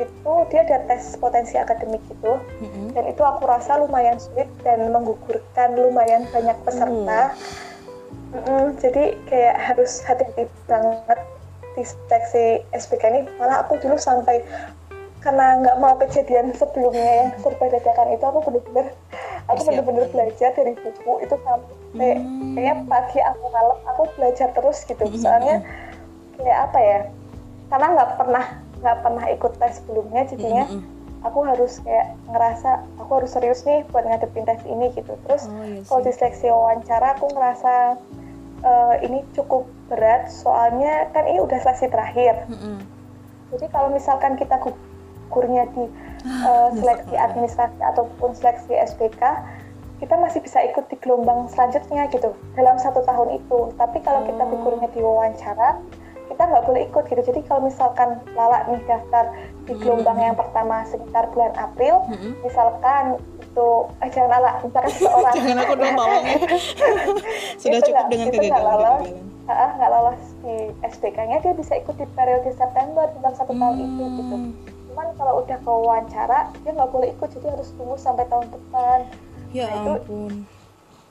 itu 0.00 0.32
dia 0.48 0.64
ada 0.64 0.88
tes 0.88 1.16
potensi 1.20 1.60
akademik 1.60 2.00
gitu. 2.08 2.40
Mm-mm. 2.64 2.96
dan 2.96 3.04
itu 3.04 3.20
aku 3.20 3.44
rasa 3.44 3.80
lumayan 3.80 4.16
sulit 4.16 4.48
dan 4.64 4.88
menggugurkan 4.88 5.76
lumayan 5.76 6.24
banyak 6.32 6.56
peserta. 6.64 7.36
Mm-mm, 8.30 8.78
jadi 8.78 9.18
kayak 9.28 9.56
harus 9.58 10.00
hati-hati 10.06 10.46
banget 10.70 11.20
di 11.78 11.82
seleksi 11.86 12.66
SPK 12.74 13.02
ini 13.10 13.20
malah 13.38 13.62
aku 13.62 13.78
dulu 13.78 13.94
sampai 13.96 14.42
karena 15.20 15.60
nggak 15.60 15.76
mau 15.78 15.94
kejadian 16.00 16.56
sebelumnya 16.56 17.28
yang 17.28 17.30
serba 17.44 17.68
dadakan 17.68 18.08
itu 18.16 18.24
aku 18.24 18.38
bener-bener 18.48 18.86
aku 19.52 19.60
bener-bener 19.68 20.04
belajar 20.08 20.50
dari 20.56 20.72
buku 20.80 21.12
itu 21.20 21.34
sampai 21.44 22.10
hmm. 22.16 22.56
kayak 22.56 22.76
pagi 22.88 23.20
aku 23.20 23.44
malam 23.52 23.78
aku 23.84 24.02
belajar 24.16 24.48
terus 24.56 24.80
gitu 24.88 25.04
hmm. 25.04 25.20
soalnya 25.20 25.56
kayak 26.40 26.58
apa 26.72 26.78
ya 26.80 27.00
karena 27.68 27.86
nggak 28.00 28.10
pernah 28.16 28.44
nggak 28.80 28.98
pernah 29.04 29.24
ikut 29.28 29.52
tes 29.60 29.72
sebelumnya 29.84 30.22
jadinya 30.24 30.64
hmm. 30.72 30.82
aku 31.28 31.38
harus 31.44 31.84
kayak 31.84 32.16
ngerasa 32.32 32.70
aku 32.96 33.10
harus 33.20 33.30
serius 33.36 33.60
nih 33.68 33.84
buat 33.92 34.08
ngadepin 34.08 34.48
tes 34.48 34.64
ini 34.64 34.88
gitu 34.96 35.12
terus 35.28 35.44
oh, 35.52 35.60
iya 35.68 35.84
kalau 35.84 36.00
di 36.00 36.12
seleksi 36.16 36.48
wawancara 36.48 37.20
aku 37.20 37.28
ngerasa 37.28 38.00
uh, 38.64 38.94
ini 39.02 39.24
cukup 39.36 39.68
berat 39.90 40.30
soalnya 40.30 41.08
kan 41.10 41.26
ini 41.26 41.42
udah 41.42 41.58
seleksi 41.60 41.90
terakhir 41.90 42.46
hmm. 42.46 42.80
jadi 43.56 43.66
kalau 43.72 43.90
misalkan 43.90 44.38
kita 44.38 44.56
gugurnya 44.62 45.66
di 45.74 45.84
uh, 46.46 46.70
seleksi 46.74 47.14
administrasi 47.16 47.80
ataupun 47.82 48.32
seleksi 48.36 48.72
SPK 48.76 49.22
kita 50.00 50.16
masih 50.16 50.40
bisa 50.40 50.64
ikut 50.64 50.88
di 50.88 50.96
gelombang 50.96 51.44
selanjutnya 51.52 52.08
gitu 52.08 52.32
dalam 52.56 52.80
satu 52.80 53.04
tahun 53.04 53.36
itu 53.36 53.76
tapi 53.76 54.00
kalau 54.00 54.24
kita 54.24 54.42
hmm. 54.44 54.50
gugurnya 54.56 54.88
di 54.92 55.00
wawancara 55.04 55.76
kita 56.40 56.56
nggak 56.56 56.66
boleh 56.72 56.82
ikut 56.88 57.04
gitu. 57.04 57.20
Jadi 57.20 57.40
kalau 57.44 57.68
misalkan 57.68 58.16
Lala 58.32 58.64
nih 58.72 58.80
daftar 58.88 59.28
di 59.68 59.76
hmm. 59.76 59.80
gelombang 59.84 60.16
yang 60.16 60.32
pertama 60.32 60.88
sekitar 60.88 61.28
bulan 61.36 61.52
April 61.60 62.00
hmm. 62.08 62.40
misalkan 62.40 63.20
itu 63.44 63.68
eh, 64.00 64.08
jangan 64.08 64.40
Lala 64.40 64.50
misalkan 64.64 64.88
seseorang. 64.88 65.34
Jangan 65.44 65.58
aku 65.60 65.74
dong 65.76 65.94
tolong 66.00 66.24
sudah 67.60 67.80
cukup 67.84 68.04
dengan 68.08 68.28
kegagalan 68.32 69.00
nggak 69.50 69.90
lolos 69.92 70.22
di 70.40 70.56
SPK-nya 70.80 71.44
dia 71.44 71.52
bisa 71.52 71.76
ikut 71.76 71.92
di 72.00 72.08
periode 72.16 72.48
September 72.56 73.04
tentang 73.12 73.34
satu 73.36 73.52
tahun 73.52 73.76
itu 73.84 74.04
gitu. 74.16 74.36
Cuman 74.88 75.06
kalau 75.20 75.44
udah 75.44 75.58
ke 75.60 75.68
wawancara 75.68 76.48
dia 76.64 76.72
nggak 76.72 76.88
boleh 76.88 77.12
ikut. 77.12 77.28
Jadi 77.36 77.52
harus 77.52 77.68
tunggu 77.76 78.00
sampai 78.00 78.24
tahun 78.32 78.48
depan. 78.48 78.98
Ya 79.52 79.68
nah, 79.68 80.00
ampun. 80.00 80.48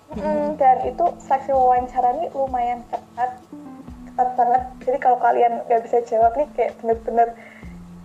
Itu, 0.10 0.26
mm, 0.26 0.58
dan 0.58 0.78
itu 0.90 1.06
seleksi 1.22 1.54
wawancara 1.54 2.18
ini 2.18 2.34
lumayan 2.34 2.82
ketat 2.90 3.38
ketat 4.20 4.36
banget. 4.36 4.64
Jadi 4.84 4.98
kalau 5.00 5.18
kalian 5.24 5.64
nggak 5.64 5.82
bisa 5.88 5.98
jawab 6.04 6.36
nih 6.36 6.48
kayak 6.60 6.76
bener-bener 6.84 7.28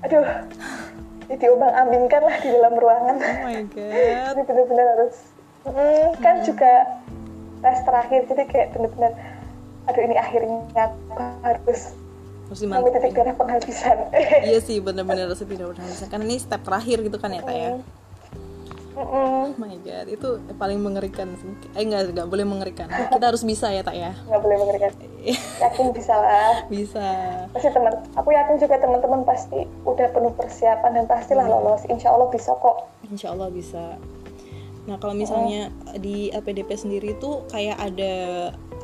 aduh 0.06 0.26
jadi 1.26 1.40
diubang 1.40 1.74
ambingkan 1.74 2.22
lah 2.22 2.36
di 2.38 2.48
dalam 2.54 2.74
ruangan. 2.78 3.16
Oh 3.18 3.36
my 3.42 3.62
god. 3.74 4.22
Jadi 4.30 4.40
bener-bener 4.46 4.86
harus 4.94 5.14
mm, 5.66 6.08
kan 6.22 6.34
hmm. 6.38 6.46
juga 6.46 6.72
tes 7.66 7.78
terakhir 7.82 8.20
jadi 8.30 8.42
kayak 8.46 8.68
bener-bener 8.78 9.12
aduh 9.90 10.02
ini 10.06 10.14
akhirnya 10.14 10.86
harus 11.42 11.98
harus 12.46 12.60
dimantap 12.62 12.94
titik 12.94 13.12
darah 13.18 13.34
penghabisan. 13.34 13.98
Iya 14.46 14.58
sih 14.62 14.78
benar-benar 14.78 15.34
harus 15.34 15.42
titik 15.42 15.58
darah 15.58 15.74
penghabisan 15.74 16.06
karena 16.14 16.24
ini 16.30 16.38
step 16.38 16.62
terakhir 16.62 17.02
gitu 17.02 17.18
kan 17.18 17.34
ya 17.34 17.42
Teh 17.42 17.58
ya 17.58 17.70
Oh 18.94 19.50
my 19.58 19.74
god, 19.82 20.06
itu 20.06 20.38
paling 20.54 20.78
mengerikan 20.78 21.34
sih. 21.34 21.50
Eh 21.74 21.82
nggak 21.82 22.14
nggak 22.14 22.28
boleh 22.30 22.46
mengerikan. 22.46 22.86
Kita 22.86 23.26
harus 23.26 23.42
bisa 23.42 23.74
ya 23.74 23.82
tak 23.82 23.98
ya. 23.98 24.14
Nggak 24.30 24.42
boleh 24.42 24.56
mengerikan. 24.62 24.90
yakin 25.66 25.90
bisa 25.90 26.14
lah. 26.14 26.54
Bisa. 26.70 27.06
Pasti 27.50 27.74
teman. 27.74 27.90
Aku 28.14 28.30
yakin 28.30 28.54
juga 28.62 28.78
teman-teman 28.78 29.26
pasti 29.26 29.66
udah 29.82 30.06
penuh 30.14 30.32
persiapan 30.38 30.90
dan 30.94 31.04
pastilah 31.10 31.46
hmm. 31.46 31.54
lolos. 31.58 31.82
Insya 31.90 32.14
Allah 32.14 32.30
bisa 32.30 32.54
kok. 32.54 32.86
Insya 33.10 33.34
Allah 33.34 33.50
bisa. 33.50 33.98
Nah 34.86 34.96
kalau 35.02 35.18
misalnya 35.18 35.74
hmm. 35.74 35.98
di 35.98 36.30
LPDP 36.30 36.70
sendiri 36.78 37.18
tuh 37.18 37.42
kayak 37.50 37.74
ada 37.82 38.14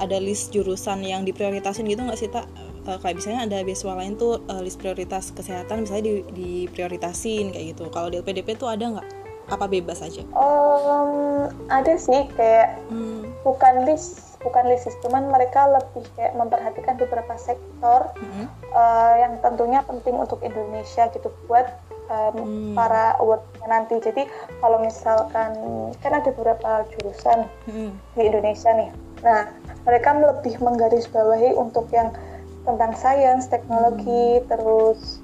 ada 0.03 0.17
list 0.19 0.51
jurusan 0.51 1.07
yang 1.07 1.23
diprioritasin 1.23 1.87
gitu 1.87 2.03
nggak 2.03 2.19
sih 2.19 2.33
tak? 2.33 2.51
uh, 2.89 2.99
kayak 3.01 3.21
misalnya 3.21 3.41
ada 3.45 3.59
beasiswa 3.61 3.93
lain 3.93 4.17
tuh 4.17 4.41
uh, 4.49 4.61
list 4.65 4.81
prioritas 4.81 5.35
kesehatan 5.35 5.85
misalnya 5.85 6.05
di, 6.09 6.15
diprioritasin 6.33 7.53
kayak 7.53 7.77
gitu 7.77 7.93
kalau 7.93 8.09
di 8.09 8.21
LPDP 8.25 8.57
tuh 8.57 8.71
ada 8.71 8.99
nggak 8.99 9.20
apa 9.51 9.67
bebas 9.67 10.01
aja? 10.01 10.23
Um, 10.33 11.51
ada 11.69 11.95
sih 11.99 12.31
kayak 12.39 12.79
hmm. 12.89 13.27
bukan 13.43 13.85
list 13.85 14.31
bukan 14.41 14.73
list 14.73 14.89
cuman 15.05 15.29
mereka 15.29 15.69
lebih 15.69 16.05
kayak 16.17 16.33
memperhatikan 16.33 16.97
beberapa 16.97 17.37
sektor 17.37 18.09
hmm. 18.17 18.49
uh, 18.73 19.15
yang 19.21 19.37
tentunya 19.45 19.85
penting 19.85 20.17
untuk 20.17 20.41
Indonesia 20.41 21.13
gitu 21.13 21.29
buat 21.45 21.69
um, 22.09 22.35
hmm. 22.35 22.73
para 22.75 23.17
awardnya 23.21 23.67
nanti. 23.69 24.01
Jadi 24.01 24.27
kalau 24.59 24.81
misalkan 24.81 25.53
kan 26.01 26.13
ada 26.17 26.31
beberapa 26.35 26.89
jurusan 26.97 27.47
hmm. 27.71 27.93
di 28.17 28.23
Indonesia 28.27 28.73
nih. 28.73 28.91
Nah 29.21 29.53
mereka 29.85 30.17
lebih 30.17 30.57
menggarisbawahi 30.61 31.57
untuk 31.57 31.89
yang 31.93 32.13
tentang 32.65 32.93
sains, 32.97 33.49
teknologi, 33.49 34.41
hmm. 34.41 34.47
terus 34.49 35.20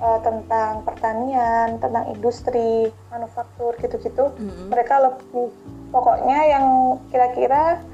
uh, 0.00 0.18
tentang 0.24 0.82
pertanian, 0.82 1.78
tentang 1.78 2.04
industri, 2.10 2.90
manufaktur 3.12 3.76
gitu-gitu. 3.78 4.32
Hmm. 4.32 4.72
Mereka 4.72 4.94
lebih 4.98 5.52
pokoknya 5.94 6.38
yang 6.48 6.66
kira-kira 7.12 7.84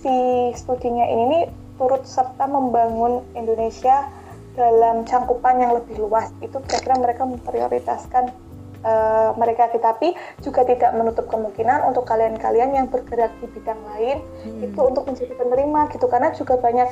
si 0.00 0.12
studinya 0.56 1.04
ini 1.04 1.24
nih 1.28 1.44
turut 1.76 2.04
serta 2.08 2.48
membangun 2.48 3.24
Indonesia 3.36 4.08
dalam 4.56 5.04
cangkupan 5.06 5.60
yang 5.60 5.72
lebih 5.76 6.00
luas. 6.00 6.32
Itu 6.40 6.58
kira-kira 6.64 6.96
mereka 6.98 7.22
memprioritaskan 7.28 8.50
uh, 8.84 9.30
mereka 9.36 9.68
tetapi 9.72 10.16
juga 10.40 10.64
tidak 10.64 10.90
menutup 10.96 11.28
kemungkinan 11.28 11.84
untuk 11.88 12.08
kalian-kalian 12.08 12.76
yang 12.76 12.86
bergerak 12.88 13.32
di 13.40 13.46
bidang 13.52 13.80
lain 13.94 14.24
hmm. 14.44 14.66
itu 14.68 14.80
untuk 14.80 15.04
menjadi 15.08 15.32
penerima 15.36 15.80
gitu 15.92 16.06
karena 16.08 16.28
juga 16.32 16.56
banyak 16.60 16.88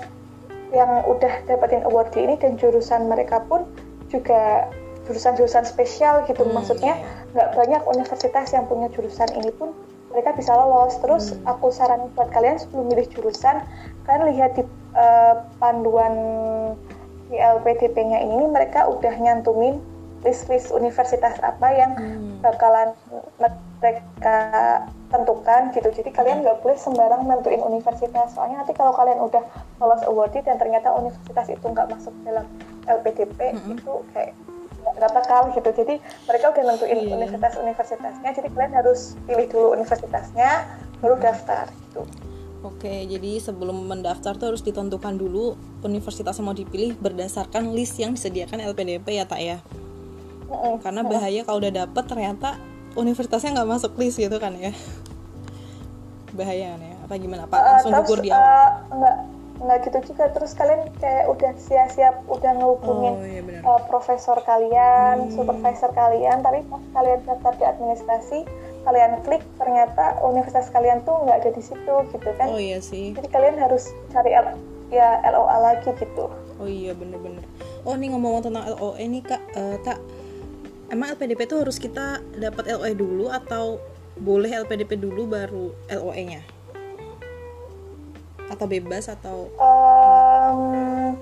yang 0.68 0.90
udah 1.08 1.48
dapetin 1.48 1.80
award 1.88 2.12
di 2.12 2.28
ini 2.28 2.34
dan 2.36 2.60
jurusan 2.60 3.08
mereka 3.08 3.40
pun 3.48 3.64
juga 4.08 4.68
jurusan-jurusan 5.08 5.64
spesial 5.64 6.24
gitu 6.28 6.44
hmm, 6.44 6.52
maksudnya 6.52 7.00
iya. 7.00 7.32
nggak 7.32 7.48
banyak 7.56 7.82
universitas 7.88 8.52
yang 8.52 8.68
punya 8.68 8.92
jurusan 8.92 9.28
ini 9.32 9.48
pun 9.56 9.72
mereka 10.12 10.36
bisa 10.36 10.52
lolos 10.52 11.00
terus 11.00 11.32
hmm. 11.32 11.48
aku 11.48 11.72
saran 11.72 12.12
buat 12.12 12.28
kalian 12.32 12.60
sebelum 12.60 12.92
milih 12.92 13.08
jurusan 13.12 13.64
kalian 14.04 14.24
lihat 14.36 14.52
di 14.56 14.64
uh, 14.96 15.44
panduan 15.56 16.14
di 17.28 17.36
LPDP-nya 17.36 18.24
ini 18.24 18.48
mereka 18.48 18.88
udah 18.88 19.12
nyantumin 19.20 19.80
list-list 20.24 20.74
universitas 20.74 21.38
apa 21.40 21.68
yang 21.72 21.92
hmm. 21.94 22.42
bakalan 22.42 22.90
mereka 23.78 24.36
tentukan 25.08 25.72
gitu 25.72 25.88
jadi 25.94 26.10
kalian 26.12 26.44
nggak 26.44 26.60
boleh 26.60 26.76
sembarang 26.76 27.24
nentuin 27.24 27.62
universitas 27.62 28.34
soalnya 28.34 28.60
nanti 28.60 28.74
kalau 28.74 28.92
kalian 28.92 29.22
udah 29.22 29.40
lolos 29.80 30.02
awarded 30.04 30.44
dan 30.44 30.58
ternyata 30.60 30.92
universitas 30.92 31.48
itu 31.48 31.64
nggak 31.64 31.88
masuk 31.88 32.12
dalam 32.26 32.44
LPDP 32.88 33.38
mm-hmm. 33.54 33.74
itu 33.76 33.92
kayak 34.16 34.32
nggak 34.88 35.12
bakal 35.12 35.52
gitu 35.52 35.68
jadi 35.84 35.94
mereka 36.24 36.44
udah 36.48 36.64
nentuin 36.64 36.98
yeah. 37.04 37.16
universitas-universitasnya 37.20 38.30
jadi 38.32 38.48
kalian 38.48 38.72
harus 38.72 39.14
pilih 39.28 39.46
dulu 39.52 39.66
universitasnya 39.76 40.64
baru 41.04 41.16
daftar 41.20 41.68
gitu 41.88 42.02
Oke, 42.58 43.06
jadi 43.06 43.38
sebelum 43.38 43.86
mendaftar 43.86 44.34
tuh 44.34 44.50
harus 44.50 44.66
ditentukan 44.66 45.14
dulu 45.14 45.54
universitas 45.86 46.42
yang 46.42 46.50
mau 46.50 46.58
dipilih 46.58 46.98
berdasarkan 46.98 47.70
list 47.70 48.02
yang 48.02 48.18
disediakan 48.18 48.58
LPDP 48.74 49.14
ya, 49.14 49.30
Tak 49.30 49.38
ya? 49.38 49.62
Mm-hmm. 50.50 50.82
Karena 50.82 51.06
bahaya 51.06 51.46
kalau 51.46 51.62
udah 51.62 51.86
dapet 51.86 52.04
ternyata 52.10 52.58
universitasnya 52.98 53.54
nggak 53.54 53.70
masuk 53.78 53.94
list 53.94 54.18
gitu 54.18 54.36
kan 54.42 54.58
ya 54.58 54.74
bahaya 56.34 56.74
kan 56.74 56.80
ya 56.82 56.96
apa 57.02 57.14
gimana 57.18 57.42
pak 57.46 57.58
eh, 57.58 57.64
langsung 57.66 57.92
uh, 57.94 57.98
gugur 58.02 58.18
di 58.20 58.30
awal 58.30 58.42
uh, 58.42 58.70
enggak 58.94 59.16
nggak 59.58 59.78
gitu 59.90 60.14
juga. 60.14 60.30
Terus 60.32 60.52
kalian 60.54 60.90
kayak 61.02 61.26
udah 61.30 61.52
siap-siap 61.58 62.14
udah 62.30 62.52
ngehubungin 62.58 63.14
oh, 63.14 63.26
iya 63.26 63.42
uh, 63.62 63.80
profesor 63.86 64.38
kalian 64.42 65.28
hmm. 65.28 65.34
supervisor 65.34 65.90
kalian. 65.92 66.40
Tapi 66.40 66.64
pas 66.66 66.82
kalian 66.94 67.20
daftar 67.26 67.52
di 67.58 67.64
administrasi 67.66 68.38
kalian 68.86 69.20
klik 69.26 69.44
ternyata 69.60 70.16
universitas 70.24 70.72
kalian 70.72 71.04
tuh 71.04 71.18
nggak 71.26 71.44
ada 71.44 71.50
di 71.52 71.62
situ 71.62 71.94
gitu 72.14 72.30
kan? 72.38 72.48
Oh 72.48 72.60
iya 72.62 72.78
sih. 72.80 73.12
Jadi 73.12 73.28
kalian 73.28 73.58
harus 73.58 73.90
cari 74.14 74.32
L 74.32 74.56
ya 74.88 75.20
LOA 75.28 75.56
lagi 75.60 75.90
gitu. 75.98 76.32
Oh 76.58 76.66
iya 76.66 76.96
bener-bener 76.96 77.44
oh 77.88 77.94
ini 77.96 78.12
ngomong 78.12 78.44
tentang 78.44 78.68
LOA 78.68 79.00
ini 79.00 79.24
kak 79.24 79.40
uh, 79.56 79.76
tak 79.80 79.96
emang 80.92 81.16
LPDP 81.16 81.48
itu 81.48 81.56
harus 81.56 81.80
kita 81.80 82.20
dapat 82.36 82.68
LOE 82.68 82.92
dulu 82.92 83.32
atau 83.32 83.80
boleh 84.18 84.50
LPDP 84.50 84.98
dulu 84.98 85.30
baru 85.30 85.70
LOE-nya? 85.88 86.42
Atau 88.48 88.66
bebas 88.66 89.12
atau 89.12 89.52
um, 89.60 91.16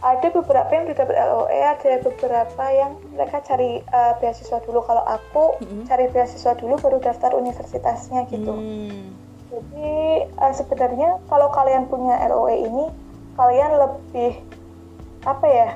ada 0.00 0.26
beberapa 0.32 0.70
yang 0.72 0.88
udah 0.88 0.96
dapat 0.96 1.16
LOE, 1.28 1.60
ada 1.60 1.92
beberapa 2.00 2.64
yang 2.72 2.92
mereka 3.12 3.44
cari 3.44 3.84
uh, 3.92 4.16
beasiswa 4.16 4.58
dulu. 4.64 4.80
Kalau 4.82 5.04
aku 5.04 5.60
mm-hmm. 5.60 5.84
cari 5.86 6.08
beasiswa 6.08 6.52
dulu 6.56 6.80
baru 6.80 6.98
daftar 7.04 7.36
universitasnya 7.36 8.24
gitu. 8.32 8.56
Mm. 8.56 9.12
Jadi 9.52 9.92
uh, 10.40 10.52
sebenarnya 10.56 11.20
kalau 11.28 11.52
kalian 11.52 11.84
punya 11.92 12.16
LOE 12.32 12.56
ini, 12.64 12.84
kalian 13.36 13.76
lebih 13.76 14.40
apa 15.28 15.46
ya? 15.46 15.70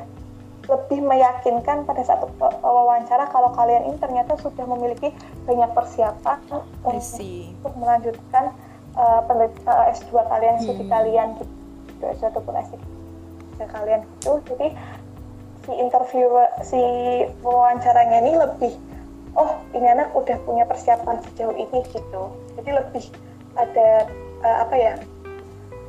lebih 0.64 1.04
meyakinkan 1.04 1.84
pada 1.84 2.02
saat 2.04 2.24
wawancara 2.64 3.28
kalau 3.28 3.52
kalian 3.52 3.92
ini 3.92 3.96
ternyata 4.00 4.32
sudah 4.40 4.64
memiliki 4.64 5.12
banyak 5.44 5.70
persiapan 5.76 6.40
untuk 6.80 7.72
melanjutkan 7.76 8.56
uh, 8.96 9.20
uh, 9.26 9.84
S2 9.92 10.10
kalian, 10.12 10.54
studi 10.62 10.84
hmm. 10.86 10.92
kalian 10.92 11.28
gitu, 11.38 12.04
S2 12.04 12.24
ataupun 12.30 12.54
S3 12.58 12.74
kalian 13.70 14.00
gitu. 14.18 14.32
Jadi 14.50 14.68
si 15.64 15.72
interview 15.80 16.28
si 16.60 16.80
wawancaranya 17.40 18.20
ini 18.20 18.32
lebih 18.36 18.72
oh 19.34 19.50
ini 19.72 19.86
anak 19.88 20.12
udah 20.12 20.36
punya 20.44 20.64
persiapan 20.68 21.18
sejauh 21.30 21.56
ini 21.56 21.80
gitu 21.90 22.22
jadi 22.60 22.70
lebih 22.84 23.04
ada 23.56 23.88
uh, 24.44 24.56
apa 24.68 24.74
ya 24.76 24.94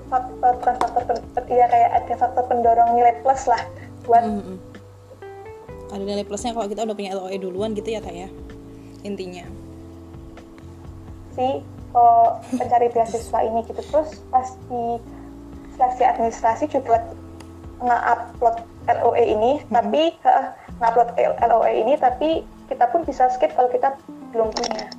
faktor 0.07 0.53
bukan 0.61 0.75
faktor 0.79 1.15
ya 1.51 1.65
kayak 1.67 1.89
ada 1.91 2.13
faktor 2.15 2.43
pendorong 2.47 2.95
nilai 2.95 3.19
plus 3.19 3.49
lah 3.49 3.61
buat 4.07 4.23
mm 4.23 4.41
-hmm. 4.41 4.57
ada 5.91 6.03
nilai 6.03 6.25
plusnya 6.25 6.55
kalau 6.55 6.69
kita 6.69 6.87
udah 6.87 6.95
punya 6.95 7.11
LOE 7.17 7.37
duluan 7.37 7.75
gitu 7.75 7.89
ya 7.91 7.99
kak 7.99 8.15
ya 8.15 8.29
intinya 9.03 9.43
si 11.35 11.59
pencari 12.51 12.87
beasiswa 12.91 13.39
ini 13.43 13.63
gitu 13.67 13.81
terus 13.91 14.19
pas 14.27 14.47
di 14.67 14.83
seleksi 15.75 16.03
administrasi 16.03 16.63
juga 16.67 17.03
nge-upload 17.79 18.57
LOE 18.87 19.23
ini 19.23 19.51
mm 19.59 19.61
-hmm. 19.63 19.73
tapi 19.73 20.03
uh, 20.27 20.47
nge-upload 20.79 21.09
LOE 21.39 21.71
ini 21.71 21.93
tapi 21.99 22.29
kita 22.67 22.85
pun 22.91 23.07
bisa 23.07 23.31
skip 23.31 23.53
kalau 23.55 23.69
kita 23.71 23.95
belum 24.35 24.51
punya 24.51 24.91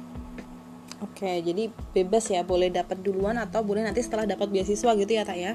Oke, 0.96 1.44
jadi 1.44 1.68
bebas 1.92 2.24
ya, 2.32 2.40
boleh 2.40 2.72
dapat 2.72 2.96
duluan 3.04 3.36
atau 3.36 3.60
boleh 3.60 3.84
nanti 3.84 4.00
setelah 4.00 4.24
dapat 4.24 4.48
beasiswa 4.48 4.96
gitu 4.96 5.12
ya, 5.12 5.28
Tak 5.28 5.36
ya. 5.36 5.52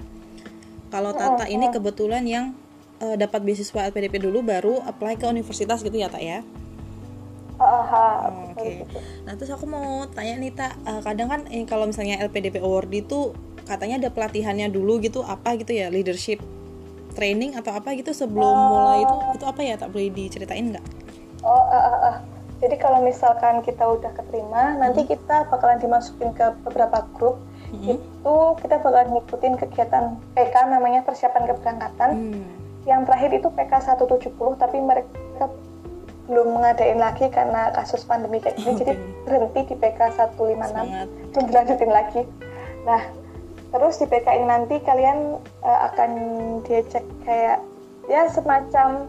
Kalau 0.93 1.17
Tata 1.17 1.49
ini 1.49 1.65
kebetulan 1.73 2.21
yang 2.29 2.53
uh, 3.01 3.17
dapat 3.17 3.41
beasiswa 3.41 3.89
LPDP 3.89 4.21
dulu 4.21 4.45
baru 4.45 4.85
apply 4.85 5.17
ke 5.17 5.25
universitas 5.25 5.81
gitu 5.81 5.97
ya, 5.97 6.13
Tak 6.13 6.21
ya. 6.21 6.45
Oh, 7.61 7.85
Oke. 7.85 8.57
Okay. 8.57 8.73
Nah, 9.29 9.37
terus 9.37 9.53
aku 9.53 9.69
mau 9.69 10.09
tanya 10.09 10.33
nih, 10.41 10.49
Tak, 10.49 10.81
uh, 10.81 11.01
kadang 11.05 11.29
kan 11.29 11.41
eh, 11.53 11.61
kalau 11.69 11.85
misalnya 11.85 12.17
LPDP 12.25 12.57
award 12.57 12.89
itu 12.89 13.37
katanya 13.69 14.01
ada 14.01 14.09
pelatihannya 14.09 14.73
dulu 14.73 14.97
gitu, 14.97 15.21
apa 15.21 15.53
gitu 15.61 15.77
ya, 15.77 15.93
leadership 15.93 16.41
training 17.13 17.53
atau 17.53 17.75
apa 17.75 17.93
gitu 17.93 18.09
sebelum 18.17 18.49
oh. 18.49 18.67
mulai 18.73 19.05
itu 19.05 19.15
itu 19.37 19.45
apa 19.45 19.61
ya, 19.61 19.77
tak 19.77 19.93
boleh 19.93 20.09
diceritain 20.09 20.73
nggak? 20.73 20.85
Oh, 21.45 21.53
uh, 21.53 21.77
uh, 21.77 21.97
uh 22.09 22.17
jadi 22.61 22.77
kalau 22.77 23.01
misalkan 23.01 23.65
kita 23.65 23.81
udah 23.81 24.13
keterima, 24.13 24.77
hmm. 24.77 24.85
nanti 24.85 25.01
kita 25.09 25.49
bakalan 25.49 25.81
dimasukin 25.81 26.29
ke 26.37 26.53
beberapa 26.61 27.09
grup. 27.17 27.41
Hmm. 27.73 27.97
Itu 27.97 28.35
kita 28.61 28.77
bakalan 28.85 29.17
ngikutin 29.17 29.53
kegiatan 29.57 30.21
PK 30.37 30.55
namanya 30.69 31.01
persiapan 31.01 31.49
keberangkatan. 31.49 32.09
Hmm. 32.13 32.45
Yang 32.85 33.01
terakhir 33.09 33.31
itu 33.33 33.47
PK 33.49 33.71
170 33.97 34.61
tapi 34.61 34.77
mereka 34.77 35.49
belum 36.29 36.53
mengadain 36.53 36.99
lagi 37.01 37.29
karena 37.33 37.73
kasus 37.73 38.05
pandemi 38.05 38.37
kayak 38.37 38.61
gini. 38.61 38.77
Okay. 38.77 38.79
Jadi 38.81 38.93
berhenti 39.25 39.61
di 39.73 39.75
PK 39.77 39.99
156. 40.37 40.37
Belum 41.33 41.45
dilanjutin 41.49 41.91
lagi. 41.91 42.21
Nah, 42.85 43.01
terus 43.71 43.97
di 43.97 44.05
PK 44.05 44.27
ini 44.37 44.45
nanti 44.45 44.75
kalian 44.83 45.39
uh, 45.63 45.79
akan 45.91 46.11
diajak 46.67 47.05
kayak 47.23 47.63
ya 48.09 48.27
semacam 48.27 49.07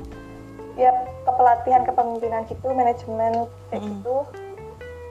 ya 0.79 0.93
kepelatihan 1.27 1.83
kepemimpinan 1.85 2.47
gitu 2.49 2.71
manajemen 2.73 3.51
kayak 3.69 3.83
mm. 3.83 3.89
gitu 3.99 4.17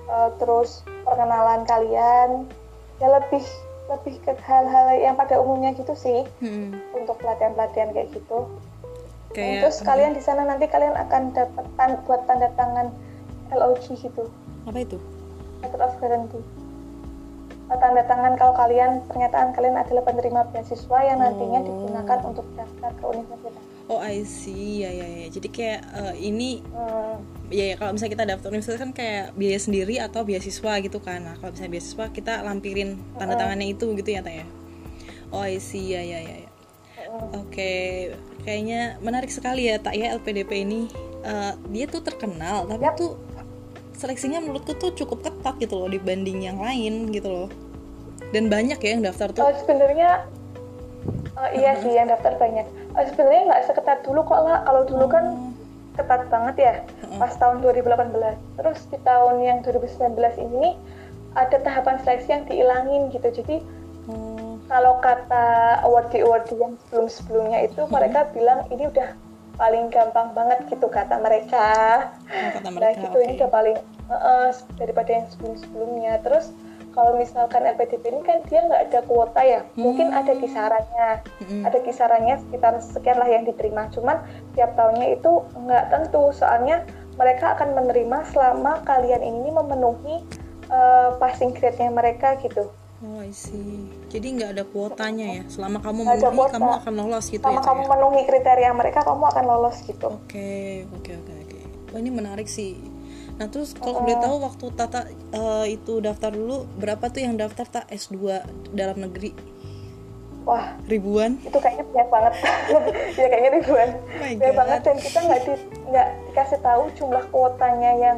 uh, 0.10 0.30
terus 0.42 0.82
perkenalan 1.06 1.68
kalian 1.68 2.50
ya 2.98 3.08
lebih 3.12 3.44
lebih 3.92 4.16
ke 4.24 4.32
hal-hal 4.48 4.96
yang 4.96 5.20
pada 5.20 5.38
umumnya 5.38 5.76
gitu 5.76 5.94
sih 5.94 6.24
mm. 6.40 6.96
untuk 6.96 7.20
pelatihan-pelatihan 7.20 7.92
kayak 7.92 8.10
gitu 8.16 8.48
kayak, 9.34 9.68
terus 9.68 9.80
kalian 9.84 10.12
di 10.14 10.22
sana 10.24 10.48
nanti 10.48 10.66
kalian 10.68 10.96
akan 10.96 11.32
dapat 11.32 11.66
tan 11.80 11.92
buat 12.06 12.22
tanda 12.30 12.52
tangan 12.56 12.92
LOG 13.52 13.84
gitu. 14.00 14.28
Apa 14.68 14.80
itu? 14.80 14.98
Letter 15.64 15.82
of 15.82 15.94
guarantee. 16.00 16.44
Tanda 17.72 18.04
tangan 18.04 18.36
kalau 18.36 18.52
kalian 18.52 19.00
pernyataan 19.08 19.56
kalian 19.56 19.80
adalah 19.80 20.04
penerima 20.04 20.44
beasiswa 20.52 21.00
yang 21.08 21.24
nantinya 21.24 21.64
oh. 21.64 21.68
digunakan 21.72 22.20
untuk 22.28 22.44
daftar 22.60 22.92
ke 23.00 23.06
universitas. 23.08 23.64
Oh 23.88 24.00
I 24.04 24.28
see. 24.28 24.84
Ya 24.84 24.92
ya 24.92 25.08
ya. 25.08 25.28
Jadi 25.32 25.48
kayak 25.48 25.82
uh, 25.96 26.16
ini 26.20 26.60
uh, 26.76 27.16
ya, 27.48 27.72
ya 27.72 27.76
kalau 27.80 27.96
misalnya 27.96 28.12
kita 28.20 28.26
daftar 28.28 28.48
universitas 28.52 28.84
kan 28.84 28.92
kayak 28.92 29.32
biaya 29.40 29.60
sendiri 29.60 30.04
atau 30.04 30.28
beasiswa 30.28 30.74
gitu 30.84 31.00
kan. 31.00 31.24
Nah 31.24 31.40
kalau 31.40 31.56
misalnya 31.56 31.72
beasiswa 31.80 32.06
kita 32.12 32.44
lampirin 32.44 33.00
tanda 33.16 33.40
tangannya 33.40 33.72
itu 33.72 33.88
gitu 33.96 34.10
ya 34.12 34.20
tanya 34.20 34.44
oh 35.32 35.40
I 35.40 35.56
see. 35.64 35.96
Ya 35.96 36.04
ya 36.04 36.20
ya, 36.20 36.36
ya. 36.48 36.51
Oke 37.12 37.52
okay. 37.52 38.16
kayaknya 38.48 38.96
menarik 39.04 39.30
sekali 39.30 39.68
ya 39.68 39.78
tak 39.78 40.00
ya 40.00 40.16
LPDP 40.16 40.64
ini 40.64 40.88
uh, 41.28 41.54
dia 41.70 41.86
tuh 41.88 42.02
terkenal 42.04 42.66
tapi 42.68 42.88
yep. 42.88 42.96
tuh 42.96 43.20
seleksinya 44.00 44.42
menurutku 44.42 44.74
tuh 44.80 44.96
cukup 44.98 45.22
ketat 45.22 45.56
gitu 45.62 45.78
loh 45.78 45.90
dibanding 45.92 46.48
yang 46.48 46.58
lain 46.58 47.12
gitu 47.14 47.30
loh 47.30 47.50
dan 48.32 48.48
banyak 48.48 48.80
ya 48.82 48.98
yang 48.98 49.04
daftar 49.04 49.30
tuh 49.36 49.44
oh, 49.44 49.54
sebenarnya 49.62 50.26
oh, 51.38 51.50
iya 51.54 51.78
sih 51.84 51.92
yang 51.92 52.10
daftar 52.10 52.34
banyak 52.40 52.66
uh, 52.96 53.06
sebenarnya 53.12 53.42
nggak 53.52 53.62
seketat 53.70 54.00
dulu 54.08 54.26
kok 54.26 54.42
lah 54.42 54.64
kalau 54.66 54.82
dulu 54.88 55.06
kan 55.12 55.26
hmm. 55.38 55.54
ketat 56.00 56.24
banget 56.32 56.56
ya 56.58 56.74
pas 57.20 57.36
tahun 57.36 57.60
2018 57.60 58.16
terus 58.58 58.80
di 58.88 58.98
tahun 59.04 59.36
yang 59.44 59.60
2019 59.62 60.16
ini 60.40 60.80
ada 61.36 61.58
tahapan 61.64 61.96
seleksi 62.04 62.30
yang 62.32 62.44
dihilangin 62.48 63.02
gitu 63.12 63.28
jadi. 63.32 63.64
Kalau 64.72 65.04
kata 65.04 65.46
award 65.84 66.16
award 66.16 66.48
yang 66.56 66.80
sebelum 66.88 67.08
sebelumnya 67.12 67.60
itu 67.68 67.84
hmm. 67.84 67.92
mereka 67.92 68.32
bilang 68.32 68.64
ini 68.72 68.88
udah 68.88 69.20
paling 69.60 69.92
gampang 69.92 70.32
banget 70.32 70.64
gitu 70.72 70.88
kata 70.88 71.20
mereka, 71.20 71.68
oh, 72.24 72.50
kata 72.56 72.72
nah, 72.72 72.74
mereka 72.74 72.96
nah 72.98 73.04
gitu 73.04 73.18
okay. 73.20 73.26
ini 73.28 73.34
udah 73.36 73.52
paling 73.52 73.78
uh, 74.08 74.16
uh, 74.16 74.48
daripada 74.80 75.12
yang 75.12 75.28
sebelum 75.28 75.60
sebelumnya 75.60 76.14
terus 76.24 76.56
kalau 76.92 77.16
misalkan 77.20 77.68
LPDP 77.68 78.04
ini 78.16 78.24
kan 78.24 78.40
dia 78.48 78.64
nggak 78.64 78.82
ada 78.90 79.00
kuota 79.06 79.44
ya 79.44 79.62
hmm. 79.62 79.76
mungkin 79.76 80.08
ada 80.16 80.34
kisarannya 80.40 81.10
hmm. 81.44 81.64
ada 81.68 81.78
kisarannya 81.84 82.36
sekitar 82.48 82.74
sekian 82.80 83.20
lah 83.20 83.28
yang 83.28 83.44
diterima 83.44 83.92
cuman 83.92 84.24
tiap 84.56 84.72
tahunnya 84.80 85.20
itu 85.20 85.44
nggak 85.68 85.86
tentu 85.92 86.32
soalnya 86.32 86.88
mereka 87.20 87.60
akan 87.60 87.76
menerima 87.76 88.18
selama 88.32 88.80
kalian 88.88 89.20
ini 89.20 89.52
memenuhi 89.52 90.24
uh, 90.72 91.20
passing 91.20 91.52
grade-nya 91.52 91.92
mereka 91.92 92.40
gitu 92.40 92.72
Oh, 93.02 93.18
I 93.18 93.34
see. 93.34 93.90
Jadi 94.12 94.28
nggak 94.36 94.50
ada 94.60 94.64
kuotanya 94.68 95.28
ya. 95.40 95.44
Selama 95.48 95.80
kamu 95.80 96.00
memenuhi, 96.04 96.52
kamu 96.52 96.72
akan 96.84 96.94
lolos 97.00 97.26
gitu 97.32 97.40
Selama 97.42 97.56
ya. 97.56 97.64
Selama 97.64 97.68
kamu 97.68 97.82
ya? 97.82 97.88
memenuhi 97.88 98.22
kriteria 98.28 98.72
mereka, 98.76 99.00
kamu 99.08 99.24
akan 99.32 99.44
lolos 99.48 99.78
gitu. 99.88 100.08
Oke, 100.12 100.86
oke, 100.92 101.12
oke, 101.16 101.34
oke. 101.48 101.60
Wah 101.92 102.00
ini 102.00 102.12
menarik 102.12 102.48
sih 102.52 102.76
Nah 103.42 103.50
terus 103.50 103.74
kalau 103.74 104.06
boleh 104.06 104.22
tahu 104.22 104.36
waktu 104.38 104.66
Tata 104.78 105.02
uh, 105.34 105.66
itu 105.66 105.98
daftar 105.98 106.30
dulu 106.30 106.70
berapa 106.78 107.10
tuh 107.10 107.26
yang 107.26 107.34
daftar 107.42 107.66
tak 107.66 107.86
S2 107.90 108.46
dalam 108.70 109.02
negeri? 109.02 109.34
Wah 110.46 110.78
ribuan? 110.86 111.42
Itu 111.42 111.58
kayaknya 111.58 111.90
banyak 111.90 112.10
banget. 112.14 112.34
ya 113.20 113.26
kayaknya 113.34 113.52
ribuan. 113.58 113.90
Oh 113.98 114.30
banyak 114.38 114.54
banget 114.54 114.80
dan 114.86 114.98
kita 115.02 115.20
nggak 115.26 115.42
di, 115.42 115.54
nggak 115.90 116.08
dikasih 116.30 116.60
tahu 116.62 116.84
jumlah 116.94 117.24
kuotanya 117.34 117.92
yang 117.98 118.18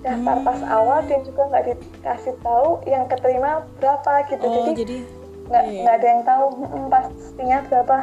daftar 0.00 0.36
hmm. 0.40 0.46
pas 0.48 0.60
awal 0.72 0.98
dan 1.04 1.20
juga 1.20 1.42
nggak 1.52 1.64
dikasih 1.68 2.34
tahu 2.40 2.68
yang 2.88 3.04
keterima 3.12 3.68
berapa 3.76 4.12
gitu. 4.32 4.46
Oh, 4.48 4.72
jadi 4.72 5.04
nggak 5.52 5.64
iya. 5.68 5.80
nggak 5.84 5.94
ada 6.00 6.06
yang 6.08 6.22
tahu 6.24 6.44
pastinya 6.88 7.58
berapa. 7.68 7.98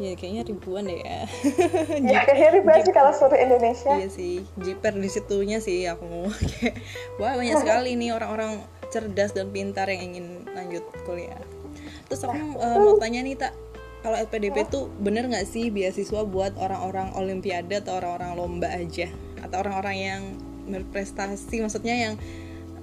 Ya 0.00 0.16
kayaknya 0.16 0.42
ribuan 0.48 0.88
deh 0.88 1.02
ya. 1.02 1.28
Ya 2.14 2.18
kayaknya 2.24 2.50
ribuan 2.62 2.80
sih 2.86 2.94
kalau 2.94 3.12
seluruh 3.12 3.36
Indonesia. 3.36 3.92
Iya 3.98 4.08
sih 4.08 4.46
jiper 4.56 4.94
di 4.96 5.10
situnya 5.10 5.58
sih 5.58 5.84
aku 5.90 6.30
kayak 6.56 6.78
wah 7.18 7.34
banyak 7.34 7.58
sekali 7.62 7.98
nih 7.98 8.14
orang-orang 8.14 8.62
cerdas 8.88 9.34
dan 9.34 9.50
pintar 9.50 9.90
yang 9.90 10.14
ingin 10.14 10.46
lanjut 10.54 10.86
kuliah. 11.02 11.42
Terus 12.06 12.22
aku 12.24 12.38
uh, 12.38 12.78
mau 12.78 12.96
tanya 13.02 13.20
nih 13.26 13.34
tak 13.34 13.52
kalau 14.00 14.16
LPDP 14.16 14.64
tuh 14.72 14.88
bener 15.04 15.28
nggak 15.28 15.44
sih 15.44 15.68
beasiswa 15.68 16.24
buat 16.24 16.56
orang-orang 16.56 17.12
olimpiade 17.18 17.84
atau 17.84 18.00
orang-orang 18.00 18.32
lomba 18.38 18.68
aja? 18.72 19.12
Atau 19.44 19.60
orang-orang 19.60 19.96
yang 19.98 20.22
berprestasi 20.70 21.60
maksudnya 21.60 22.08
yang 22.08 22.14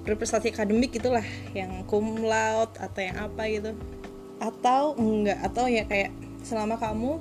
berprestasi 0.08 0.56
akademik 0.56 0.96
gitulah 0.96 1.26
yang 1.52 1.84
cum 1.84 2.24
laude 2.24 2.72
atau 2.80 3.00
yang 3.04 3.18
apa 3.20 3.44
gitu. 3.52 3.72
Atau 4.40 4.96
enggak 4.96 5.44
atau 5.44 5.68
ya 5.68 5.84
kayak 5.84 6.16
selama 6.48 6.80
kamu 6.80 7.20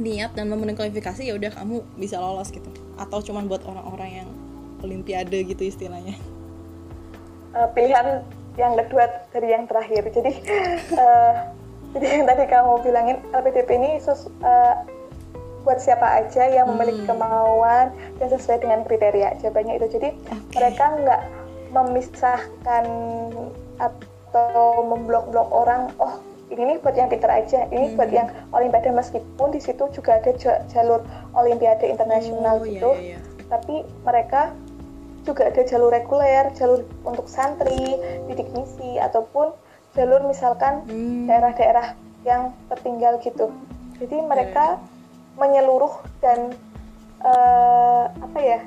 niat 0.00 0.32
dan 0.32 0.48
memenuhi 0.48 0.72
kualifikasi 0.72 1.20
ya 1.20 1.36
udah 1.36 1.52
kamu 1.52 1.84
bisa 2.00 2.16
lolos 2.16 2.48
gitu. 2.48 2.72
Atau 2.96 3.20
cuman 3.20 3.44
buat 3.44 3.60
orang-orang 3.68 4.24
yang 4.24 4.28
olimpiade 4.80 5.44
gitu 5.44 5.62
istilahnya. 5.68 6.16
Uh, 7.52 7.68
pilihan 7.76 8.24
yang 8.56 8.72
kedua 8.80 9.28
dari 9.32 9.52
yang 9.52 9.68
terakhir. 9.68 10.08
Jadi 10.08 10.32
uh, 10.96 11.34
jadi 11.94 12.06
yang 12.20 12.24
tadi 12.24 12.44
kamu 12.48 12.72
bilangin 12.80 13.16
LPDP 13.36 13.68
ini 13.76 13.90
sus, 14.00 14.32
uh, 14.40 14.74
buat 15.62 15.78
siapa 15.78 16.24
aja 16.24 16.50
yang 16.50 16.66
memiliki 16.74 17.06
hmm. 17.06 17.10
kemauan 17.14 17.94
dan 18.18 18.28
sesuai 18.32 18.58
dengan 18.64 18.82
kriteria. 18.82 19.38
Jawabannya 19.38 19.74
itu 19.78 19.86
jadi 20.00 20.08
okay. 20.26 20.56
mereka 20.58 20.84
nggak 20.98 21.20
memisahkan 21.72 22.84
atau 23.80 24.84
memblok-blok 24.86 25.48
orang 25.50 25.88
oh 25.96 26.20
ini 26.52 26.76
nih 26.76 26.78
buat 26.84 26.92
yang 26.92 27.08
pinter 27.08 27.32
aja 27.32 27.64
ini 27.72 27.92
hmm. 27.92 27.96
buat 27.96 28.10
yang 28.12 28.28
olimpiade 28.52 28.92
meskipun 28.92 29.48
di 29.50 29.60
situ 29.60 29.88
juga 29.96 30.20
ada 30.20 30.36
jalur 30.68 31.00
olimpiade 31.32 31.88
internasional 31.88 32.60
oh, 32.60 32.68
gitu 32.68 32.92
iya, 33.00 33.16
iya. 33.16 33.18
tapi 33.48 33.88
mereka 34.04 34.52
juga 35.24 35.48
ada 35.48 35.62
jalur 35.64 35.88
reguler 35.88 36.52
jalur 36.52 36.84
untuk 37.08 37.24
santri 37.24 37.96
didik 38.28 38.52
misi 38.52 39.00
ataupun 39.00 39.56
jalur 39.96 40.20
misalkan 40.28 40.84
hmm. 40.84 41.24
daerah-daerah 41.24 41.96
hmm. 41.96 42.28
yang 42.28 42.52
tertinggal 42.68 43.16
gitu 43.24 43.48
jadi 43.96 44.20
mereka 44.20 44.76
yeah. 44.76 45.40
menyeluruh 45.40 46.04
dan 46.20 46.52
uh, 47.24 48.12
apa 48.12 48.38
ya 48.42 48.60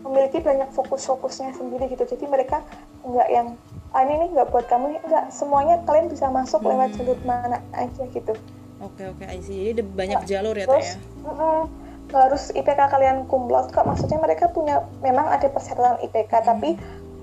memiliki 0.00 0.38
banyak 0.38 0.68
fokus-fokusnya 0.70 1.52
sendiri 1.52 1.86
gitu 1.86 2.04
jadi 2.04 2.24
mereka 2.24 2.64
nggak 3.00 3.28
yang 3.28 3.56
ah 3.90 4.00
ini 4.00 4.16
nih 4.16 4.28
nggak 4.32 4.48
buat 4.48 4.66
kamu 4.66 4.96
nggak 5.02 5.24
semuanya 5.28 5.80
kalian 5.84 6.08
bisa 6.08 6.28
masuk 6.28 6.60
Hmm. 6.60 6.72
lewat 6.72 6.88
jalur 6.94 7.18
mana 7.22 7.58
aja 7.72 8.04
gitu 8.06 8.34
Oke 8.80 9.04
oke, 9.04 9.28
I 9.28 9.44
see. 9.44 9.60
Jadi 9.60 9.76
ada 9.76 9.84
banyak 9.84 10.20
jalur 10.24 10.56
ya, 10.56 10.64
terus 10.64 10.96
ya. 10.96 11.68
nggak 12.08 12.24
harus 12.26 12.48
IPK 12.50 12.80
kalian 12.88 13.28
kumlot 13.28 13.70
kok 13.70 13.84
maksudnya 13.84 14.16
mereka 14.16 14.48
punya 14.48 14.82
memang 14.98 15.28
ada 15.28 15.46
persyaratan 15.46 16.00
IPK 16.02 16.32
Hmm. 16.32 16.48
tapi 16.48 16.70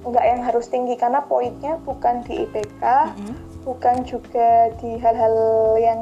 nggak 0.05 0.21
yang 0.23 0.41
harus 0.41 0.69
tinggi 0.69 0.95
karena 0.95 1.19
poinnya 1.19 1.75
bukan 1.81 2.21
di 2.23 2.45
IPK 2.45 2.83
Mm-mm. 3.11 3.33
bukan 3.65 4.05
juga 4.05 4.69
di 4.77 4.95
hal-hal 4.95 5.35
yang 5.77 5.99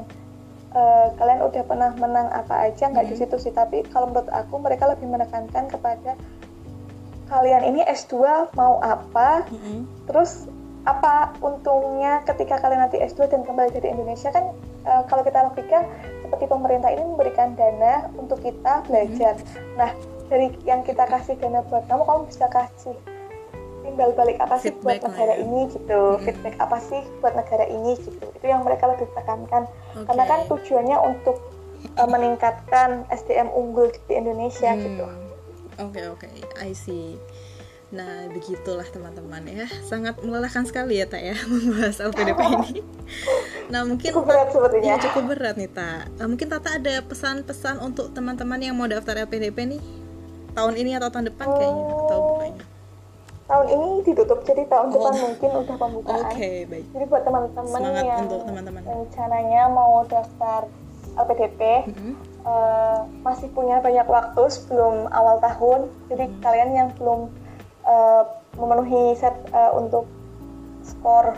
eh, 0.71 1.07
kalian 1.15 1.39
udah 1.41 1.63
pernah 1.63 1.95
menang 1.95 2.27
apa 2.29 2.67
aja 2.67 2.85
nggak 2.85 3.07
di 3.07 3.15
Hmm. 3.15 3.21
situ 3.23 3.35
sih 3.39 3.49
tapi 3.49 3.81
kalau 3.88 4.11
menurut 4.11 4.27
aku 4.29 4.59
mereka 4.59 4.85
lebih 4.85 5.07
menekankan 5.07 5.65
kepada 5.65 6.19
kalian 7.25 7.63
ini 7.65 7.81
S2 7.83 8.15
mau 8.53 8.77
apa 8.79 9.45
Mm-mm. 9.49 9.85
terus 10.05 10.45
apa 10.85 11.33
untungnya 11.41 12.21
ketika 12.23 12.61
kalian 12.61 12.85
nanti 12.85 13.01
S2 13.01 13.25
dan 13.25 13.41
kembali 13.41 13.73
dari 13.73 13.89
Indonesia 13.89 14.29
kan 14.29 14.53
eh, 14.85 15.03
kalau 15.09 15.25
kita 15.25 15.41
logika 15.41 15.81
seperti 16.21 16.45
pemerintah 16.45 16.93
ini 16.93 17.01
memberikan 17.01 17.57
dana 17.57 18.05
untuk 18.13 18.38
kita 18.39 18.85
belajar 18.85 19.33
nah 19.73 19.89
dari 20.29 20.53
yang 20.65 20.81
kita 20.81 21.05
kasih 21.05 21.33
dana 21.38 21.65
buat 21.65 21.85
kamu 21.85 22.05
kamu 22.05 22.21
bisa 22.29 22.45
kasih 22.49 22.93
timbal 23.81 24.13
balik 24.13 24.38
apa 24.38 24.57
sih 24.57 24.73
buat 24.77 24.97
Feedback 24.97 25.01
lah 25.01 25.09
negara 25.13 25.33
ya. 25.33 25.41
ini 25.41 25.59
gitu 25.69 26.01
Hmm. 26.17 26.21
feedback 26.21 26.55
apa 26.57 26.77
sih 26.81 27.01
buat 27.21 27.33
negara 27.33 27.65
ini 27.65 27.91
gitu 27.97 28.25
itu 28.25 28.45
yang 28.45 28.61
mereka 28.61 28.85
lebih 28.85 29.05
tekankan 29.13 29.65
Oke. 29.93 30.05
karena 30.05 30.23
kan 30.25 30.39
tujuannya 30.45 30.97
untuk 31.01 31.38
eh, 31.97 32.09
meningkatkan 32.09 33.09
SDM 33.09 33.49
unggul 33.49 33.89
di 34.05 34.13
Indonesia 34.13 34.69
Hmm. 34.69 34.81
gitu 34.85 35.05
Oke 35.77 36.01
oke, 36.07 36.27
I 36.57 36.71
see. 36.71 37.19
Nah 37.85 38.27
begitulah 38.27 38.85
teman-teman 38.85 39.45
ya, 39.45 39.67
sangat 39.83 40.17
melelahkan 40.19 40.65
sekali 40.65 40.97
ya 40.97 41.05
tak 41.05 41.21
ya 41.21 41.35
membahas 41.51 42.01
LPDP 42.01 42.39
ini. 42.57 42.71
Nah 43.67 43.83
mungkin 43.83 44.09
cukup 44.09 44.25
berat 44.25 44.49
sepertinya 44.49 44.85
Iya 44.85 44.95
cukup 44.99 45.23
berat 45.29 45.55
nih 45.55 45.69
tak. 45.69 46.09
Nah, 46.15 46.25
mungkin 46.25 46.47
Tata 46.47 46.69
ada 46.75 46.95
pesan-pesan 47.01 47.77
untuk 47.79 48.11
teman-teman 48.11 48.59
yang 48.59 48.73
mau 48.73 48.85
daftar 48.85 49.21
LPDP 49.21 49.57
nih 49.69 49.81
tahun 50.51 50.73
ini 50.75 50.95
atau 50.95 51.09
tahun 51.09 51.29
depan 51.29 51.47
kayaknya 51.51 51.83
atau 51.85 52.19
bukannya? 52.25 52.65
tahun 53.45 53.67
ini 53.69 53.88
ditutup 54.01 54.39
jadi 54.41 54.63
tahun 54.65 54.88
Oh. 54.88 54.93
depan 54.97 55.13
mungkin 55.21 55.49
udah 55.53 55.61
Oke 55.61 55.77
pembukaan 55.77 56.23
baik. 56.65 56.85
Jadi 56.89 57.05
buat 57.05 57.21
teman-teman 57.21 57.79
yang 58.01 58.19
untuk 58.25 58.41
teman-teman. 58.41 58.81
rencananya 58.81 59.63
mau 59.69 60.01
daftar 60.03 60.61
LPDP 61.15 61.62
Mm-mm. 61.88 62.13
eh, 62.45 62.99
masih 63.23 63.47
punya 63.51 63.80
banyak 63.80 64.06
waktu 64.06 64.43
sebelum 64.47 65.08
awal 65.10 65.39
tahun. 65.39 65.89
Jadi 66.12 66.25
Hmm. 66.30 66.39
kalian 66.43 66.69
yang 66.75 66.89
belum 66.99 67.32
eh, 67.86 68.23
memenuhi 68.58 69.13
set 69.13 69.36
eh, 69.49 69.71
untuk 69.73 70.06
skor 70.84 71.36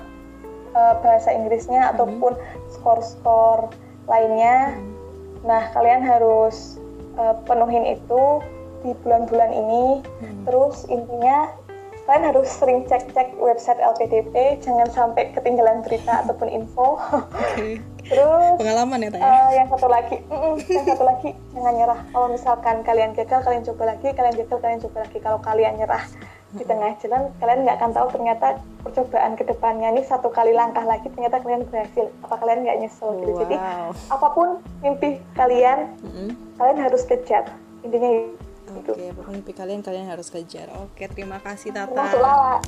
eh, 0.75 0.95
bahasa 1.01 1.31
Inggrisnya 1.31 1.89
Hmm. 1.89 1.91
ataupun 1.95 2.33
skor-skor 2.71 3.71
lainnya, 4.07 4.77
nah 5.43 5.67
kalian 5.71 6.03
harus 6.03 6.77
eh, 7.17 7.35
penuhin 7.45 7.83
itu 7.87 8.23
di 8.85 8.93
bulan-bulan 9.01 9.51
ini. 9.51 10.05
Hmm. 10.21 10.43
Terus 10.45 10.85
intinya 10.87 11.49
kalian 12.07 12.31
harus 12.31 12.47
sering 12.47 12.87
cek-cek 12.87 13.35
website 13.35 13.83
LPDP, 13.83 14.63
jangan 14.63 14.87
sampai 14.87 15.35
ketinggalan 15.35 15.83
berita 15.83 16.13
ataupun 16.23 16.47
info. 16.47 16.95
Oke. 17.35 17.83
Terus 18.07 18.55
Pengalaman 18.55 18.99
ya 18.99 19.09
tak 19.09 19.19
ya? 19.19 19.27
eh, 19.27 19.49
yang 19.53 19.67
satu 19.67 19.87
lagi, 19.87 20.15
mm-mm, 20.23 20.53
yang 20.65 20.85
satu 20.85 21.03
lagi 21.03 21.29
jangan 21.51 21.73
nyerah. 21.73 21.99
Kalau 22.07 22.27
misalkan 22.29 22.75
kalian 22.81 23.11
gagal, 23.11 23.39
kalian 23.41 23.63
coba 23.63 23.83
lagi, 23.85 24.07
kalian 24.09 24.35
gagal, 24.37 24.57
kalian 24.57 24.79
coba 24.81 24.97
lagi. 25.03 25.17
Kalau 25.19 25.39
kalian 25.39 25.73
nyerah 25.75 26.03
di 26.49 26.63
tengah 26.63 26.95
jalan, 26.97 27.27
kalian 27.37 27.59
nggak 27.61 27.77
akan 27.77 27.91
tahu 27.91 28.07
ternyata 28.09 28.47
percobaan 28.79 29.35
ke 29.35 29.43
depannya 29.43 29.91
ini 29.91 30.01
satu 30.01 30.29
kali 30.29 30.51
langkah 30.51 30.81
lagi 30.81 31.05
ternyata 31.09 31.37
kalian 31.37 31.67
berhasil. 31.67 32.07
Apa 32.21 32.35
kalian 32.37 32.63
nggak 32.63 32.77
nyesel 32.79 33.09
gitu? 33.17 33.31
Jadi 33.37 33.55
Wow. 33.55 33.91
apa 33.91 34.27
pun 34.31 34.47
mimpi 34.79 35.09
kalian, 35.33 35.79
Mm-mm. 35.99 36.29
kalian 36.55 36.79
harus 36.79 37.03
kejar. 37.03 37.43
Intinya 37.81 38.09
itu. 38.73 38.91
Oke, 38.91 39.03
pokoknya 39.11 39.31
mimpi 39.33 39.51
kalian 39.51 39.81
kalian 39.81 40.07
harus 40.07 40.27
kejar. 40.27 40.71
Oke, 40.77 41.07
terima 41.07 41.39
kasih 41.39 41.71
Tata. 41.71 41.91
Termasuk 41.91 42.19
Lala. 42.19 42.59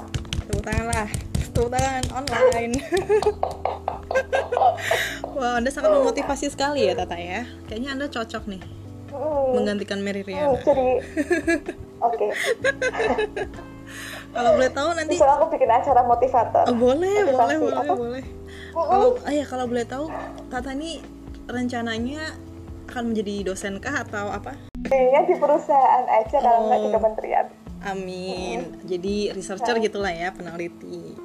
Tepuk 0.43 0.63
tangan 0.63 0.88
lah. 0.89 1.08
Tepuk 1.49 1.69
tangan 1.69 2.04
online. 2.13 2.73
Wah, 5.39 5.56
Anda 5.56 5.71
sangat 5.71 5.95
memotivasi 5.95 6.52
sekali 6.52 6.84
ya 6.84 6.93
Tata 6.93 7.15
ya. 7.15 7.47
Kayaknya 7.65 7.89
Anda 7.95 8.06
cocok 8.08 8.43
nih 8.45 8.62
Mm. 9.10 9.52
menggantikan 9.52 9.99
Mary 9.99 10.21
Hmm, 10.21 10.30
Riana. 10.54 10.60
jadi 10.62 10.88
oke. 12.06 12.28
Kalau 14.30 14.49
boleh 14.54 14.69
tahu 14.69 14.89
nanti 14.93 15.17
Bisa 15.17 15.25
aku 15.34 15.49
bikin 15.49 15.65
acara 15.65 16.06
motivator. 16.06 16.63
Oh, 16.63 16.78
boleh, 16.78 17.25
boleh, 17.25 17.34
Motivasi 17.34 17.56
boleh, 17.58 17.78
apa? 17.82 17.93
boleh. 17.95 18.23
Kalau 18.69 19.08
ah 19.19 19.34
ya 19.34 19.43
kalau 19.43 19.65
boleh 19.65 19.82
tahu 19.84 20.06
Tata 20.47 20.71
ini 20.71 21.02
rencananya 21.47 22.38
akan 22.86 23.04
menjadi 23.10 23.36
dosen 23.43 23.80
kah 23.80 24.04
atau 24.04 24.30
apa? 24.30 24.54
Kayaknya 24.84 25.21
di 25.25 25.36
perusahaan 25.36 26.06
aja 26.06 26.38
kalau 26.38 26.60
nggak 26.67 26.80
di 26.80 26.86
Oh. 26.86 26.93
kementerian. 26.93 27.45
Amin. 27.82 28.60
Jadi 28.84 29.32
researcher 29.32 29.80
gitulah 29.80 30.12
ya, 30.12 30.30
peneliti. 30.30 31.15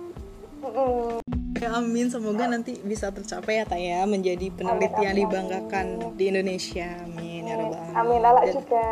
Mm-mm. 0.61 1.21
Ya, 1.55 1.79
amin. 1.79 2.11
Semoga 2.11 2.45
nanti 2.47 2.77
bisa 2.83 3.11
tercapai 3.11 3.63
ya, 3.63 3.65
Tak 3.65 3.79
ya, 3.79 4.03
menjadi 4.05 4.51
peneliti 4.51 4.91
Amin, 4.91 5.05
yang 5.07 5.15
amin, 5.15 5.23
dibanggakan 5.27 5.87
di 6.19 6.25
Indonesia. 6.29 6.89
Amin 7.01 7.43
ya 7.45 7.55
rabbal 7.55 7.79
alamin. 7.79 7.95
Amin 7.95 8.19
Lala 8.21 8.41
Dan- 8.43 8.55
juga. 8.55 8.87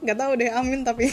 Nggak 0.00 0.16
tahu 0.16 0.32
deh, 0.34 0.50
amin 0.50 0.80
tapi. 0.80 1.06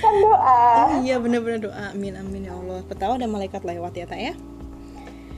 Kan 0.00 0.14
doa. 0.18 0.58
oh 0.88 0.98
iya 1.04 1.20
bener-bener 1.20 1.68
doa. 1.68 1.92
Amin 1.92 2.16
amin 2.16 2.48
ya 2.48 2.56
Allah. 2.56 2.80
Tahu 2.88 3.12
ada 3.20 3.28
malaikat 3.28 3.62
lewat 3.62 3.92
ya, 3.94 4.06
Tak 4.08 4.16
ya. 4.18 4.34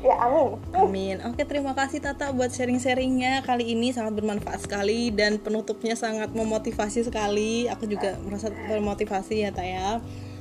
Amin. 0.01 0.57
Amin. 0.73 1.17
Oke, 1.29 1.45
terima 1.45 1.77
kasih 1.77 2.01
Tata 2.01 2.33
buat 2.33 2.49
sharing-sharingnya 2.49 3.45
kali 3.45 3.77
ini 3.77 3.93
sangat 3.93 4.17
bermanfaat 4.17 4.65
sekali 4.65 5.13
dan 5.13 5.37
penutupnya 5.37 5.93
sangat 5.93 6.33
memotivasi 6.33 7.05
sekali. 7.05 7.69
Aku 7.69 7.85
juga 7.85 8.17
merasa 8.25 8.49
termotivasi 8.49 9.45
ya, 9.45 9.53
Tak 9.53 9.67
ya. 9.69 10.01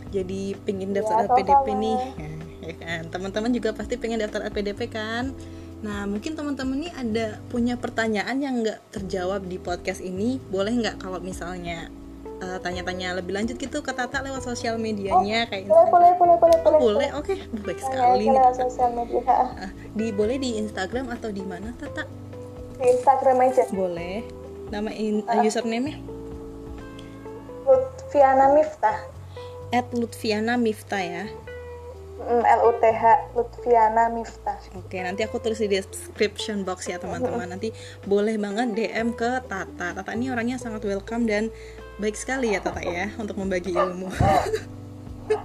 Jadi 0.10 0.42
pengen 0.60 0.90
daftar 0.92 1.16
Ya, 1.18 1.26
LPDP 1.28 1.48
sama-sama. 1.48 1.80
nih. 1.80 1.98
Ya 2.62 2.74
kan. 2.76 3.02
Teman-teman 3.08 3.52
juga 3.52 3.70
pasti 3.72 3.94
pengen 3.96 4.20
daftar 4.20 4.42
LPDP 4.44 4.88
kan? 4.88 5.34
Nah, 5.80 6.04
mungkin 6.04 6.34
teman-teman 6.34 6.76
nih 6.78 6.92
ada 6.92 7.26
punya 7.48 7.76
pertanyaan 7.76 8.36
yang 8.36 8.60
nggak 8.60 8.80
terjawab 8.92 9.44
di 9.44 9.56
podcast 9.56 10.02
ini. 10.02 10.42
Boleh 10.44 10.74
nggak 10.74 10.98
kalau 10.98 11.18
misalnya 11.20 11.88
eh, 12.38 12.58
tanya-tanya 12.58 13.16
lebih 13.16 13.32
lanjut 13.34 13.56
gitu 13.56 13.80
ke 13.80 13.92
Tata 13.92 14.20
lewat 14.20 14.42
sosial 14.42 14.76
medianya 14.76 15.44
kayak 15.46 15.68
Boleh, 15.68 15.88
boleh, 15.88 16.12
boleh, 16.16 16.36
boleh, 16.38 16.58
boleh. 16.58 16.80
Boleh, 16.80 17.10
oke. 17.14 17.36
Baik 17.62 17.78
Nanya 17.78 17.86
sekali 17.86 18.24
nih. 18.26 18.36
lewat 18.36 18.56
sosial 18.58 18.90
media. 18.94 19.22
Ah, 19.60 19.72
di 19.90 20.08
boleh 20.10 20.36
di 20.38 20.56
Instagram 20.58 21.10
atau 21.10 21.30
di 21.30 21.44
mana 21.44 21.72
Tata? 21.74 22.04
Di 22.76 22.86
Instagram 22.90 23.38
aja. 23.42 23.64
Boleh. 23.70 24.24
Nama 24.70 24.92
in, 24.94 25.20
Ah. 25.26 25.42
username-nya 25.42 26.00
Lutfiana 27.62 28.52
Miftah. 28.52 28.98
@lutfiana 29.72 30.58
Miftah 30.58 31.04
ya. 31.04 31.26
Mm, 32.20 32.44
L 32.44 32.62
U 32.68 32.72
T 32.78 32.84
H 32.84 33.04
Lutfiana 33.32 34.12
Miftah. 34.12 34.60
Oke, 34.76 35.00
nanti 35.00 35.24
aku 35.24 35.40
tulis 35.40 35.62
di 35.62 35.72
description 35.72 36.68
box 36.68 36.92
ya 36.92 37.00
teman-teman. 37.00 37.48
Nanti 37.48 37.72
boleh 38.04 38.36
banget 38.36 38.76
DM 38.76 39.16
ke 39.16 39.40
Tata. 39.48 39.96
Tata 39.96 40.12
ini 40.14 40.28
orangnya 40.28 40.60
sangat 40.60 40.84
welcome 40.84 41.24
dan 41.24 41.48
baik 41.98 42.20
sekali 42.20 42.54
ya 42.54 42.60
Tata 42.60 42.84
ya 42.84 43.14
untuk 43.16 43.40
membagi 43.40 43.72
ilmu. 43.72 44.12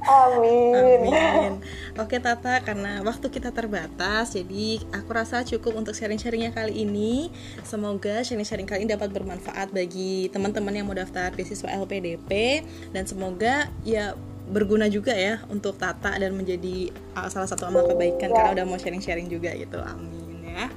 Amin. 0.05 0.75
Amin. 0.75 1.53
Oke 1.95 2.19
Tata, 2.19 2.59
karena 2.65 3.05
waktu 3.07 3.31
kita 3.31 3.55
terbatas, 3.55 4.35
jadi 4.35 4.83
aku 4.91 5.11
rasa 5.15 5.47
cukup 5.47 5.79
untuk 5.79 5.95
sharing-sharingnya 5.95 6.51
kali 6.51 6.83
ini. 6.83 7.31
Semoga 7.63 8.25
sharing-sharing 8.27 8.67
kali 8.67 8.85
ini 8.87 8.91
dapat 8.95 9.15
bermanfaat 9.15 9.71
bagi 9.71 10.27
teman-teman 10.35 10.75
yang 10.75 10.87
mau 10.91 10.97
daftar 10.97 11.31
beasiswa 11.31 11.71
LPDP 11.71 12.63
dan 12.91 13.07
semoga 13.07 13.71
ya 13.87 14.19
berguna 14.45 14.93
juga 14.93 15.17
ya 15.17 15.41
untuk 15.49 15.81
Tata 15.81 16.13
dan 16.21 16.37
menjadi 16.37 16.93
uh, 17.17 17.29
salah 17.33 17.49
satu 17.49 17.65
amal 17.65 17.89
kebaikan 17.89 18.29
Ya. 18.29 18.37
karena 18.37 18.51
udah 18.61 18.65
mau 18.69 18.77
sharing-sharing 18.77 19.31
juga 19.31 19.55
gitu. 19.57 19.81
Amin 19.81 20.45
ya. 20.45 20.69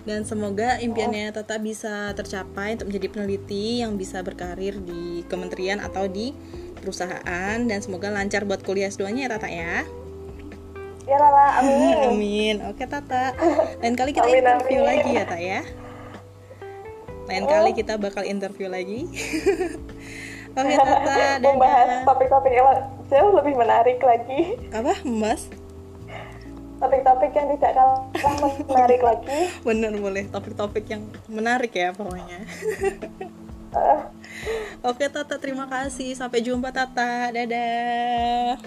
Dan 0.00 0.24
semoga 0.24 0.80
impiannya 0.80 1.28
Tata 1.28 1.60
bisa 1.60 2.12
tercapai 2.16 2.76
untuk 2.76 2.88
menjadi 2.88 3.06
peneliti 3.12 3.84
yang 3.84 4.00
bisa 4.00 4.24
berkarir 4.24 4.80
di 4.80 5.22
kementerian 5.28 5.76
atau 5.80 6.08
di 6.08 6.32
perusahaan 6.80 7.58
dan 7.60 7.78
semoga 7.78 8.08
lancar 8.08 8.42
buat 8.42 8.64
kuliah 8.64 8.88
S2-nya 8.88 9.28
ya 9.28 9.30
Tata 9.30 9.48
ya. 9.48 9.84
Ya 11.04 11.16
Lala, 11.18 11.58
amin. 11.58 11.96
Amin. 12.10 12.56
Oke 12.66 12.86
Tata. 12.86 13.34
Lain 13.78 13.94
kali 13.94 14.10
kita 14.10 14.24
Amin, 14.24 14.40
interview 14.40 14.80
amin. 14.80 14.88
lagi 14.88 15.10
ya 15.12 15.24
Tak 15.26 15.40
ya. 15.40 15.60
Lain 17.26 17.44
kali 17.46 17.70
kita 17.72 17.94
bakal 17.94 18.22
interview 18.22 18.66
lagi. 18.66 19.06
Oke 20.58 20.74
Tata, 20.74 21.38
Membahas 21.44 21.86
dadah. 21.86 22.02
topik-topik 22.06 22.52
yang 22.52 22.68
jauh 23.06 23.32
lebih 23.34 23.54
menarik 23.54 23.98
lagi. 24.00 24.54
Apa? 24.70 24.94
Mas? 25.02 25.46
Topik-topik 26.78 27.36
yang 27.36 27.46
tidak 27.58 27.72
kalah 27.76 28.00
menarik 28.64 29.00
lagi. 29.02 29.38
Bener 29.60 29.92
boleh 29.94 30.24
topik-topik 30.26 30.84
yang 30.88 31.02
menarik 31.26 31.74
ya 31.74 31.92
pokoknya. 31.92 32.40
Oke 34.88 35.06
Tata, 35.08 35.36
terima 35.38 35.66
kasih. 35.70 36.14
Sampai 36.16 36.42
jumpa 36.42 36.72
Tata. 36.74 37.30
Dadah. 37.30 38.58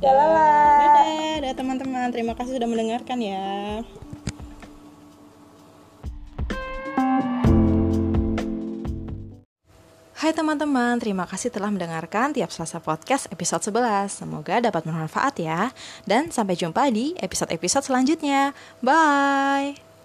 ya 0.00 0.12
lala. 0.12 0.50
Dadah, 0.80 1.06
dadah 1.40 1.54
teman-teman. 1.56 2.08
Terima 2.12 2.32
kasih 2.36 2.60
sudah 2.60 2.68
mendengarkan 2.68 3.18
ya. 3.20 3.82
Hai 10.16 10.34
teman-teman, 10.34 10.98
terima 10.98 11.22
kasih 11.22 11.54
telah 11.54 11.70
mendengarkan 11.70 12.34
tiap 12.34 12.50
Selasa 12.50 12.82
Podcast 12.82 13.30
episode 13.30 13.62
11. 13.62 14.10
Semoga 14.10 14.58
dapat 14.58 14.82
bermanfaat 14.82 15.38
ya. 15.38 15.70
Dan 16.02 16.34
sampai 16.34 16.58
jumpa 16.58 16.88
di 16.90 17.14
episode-episode 17.20 17.86
selanjutnya. 17.86 18.50
Bye! 18.82 19.85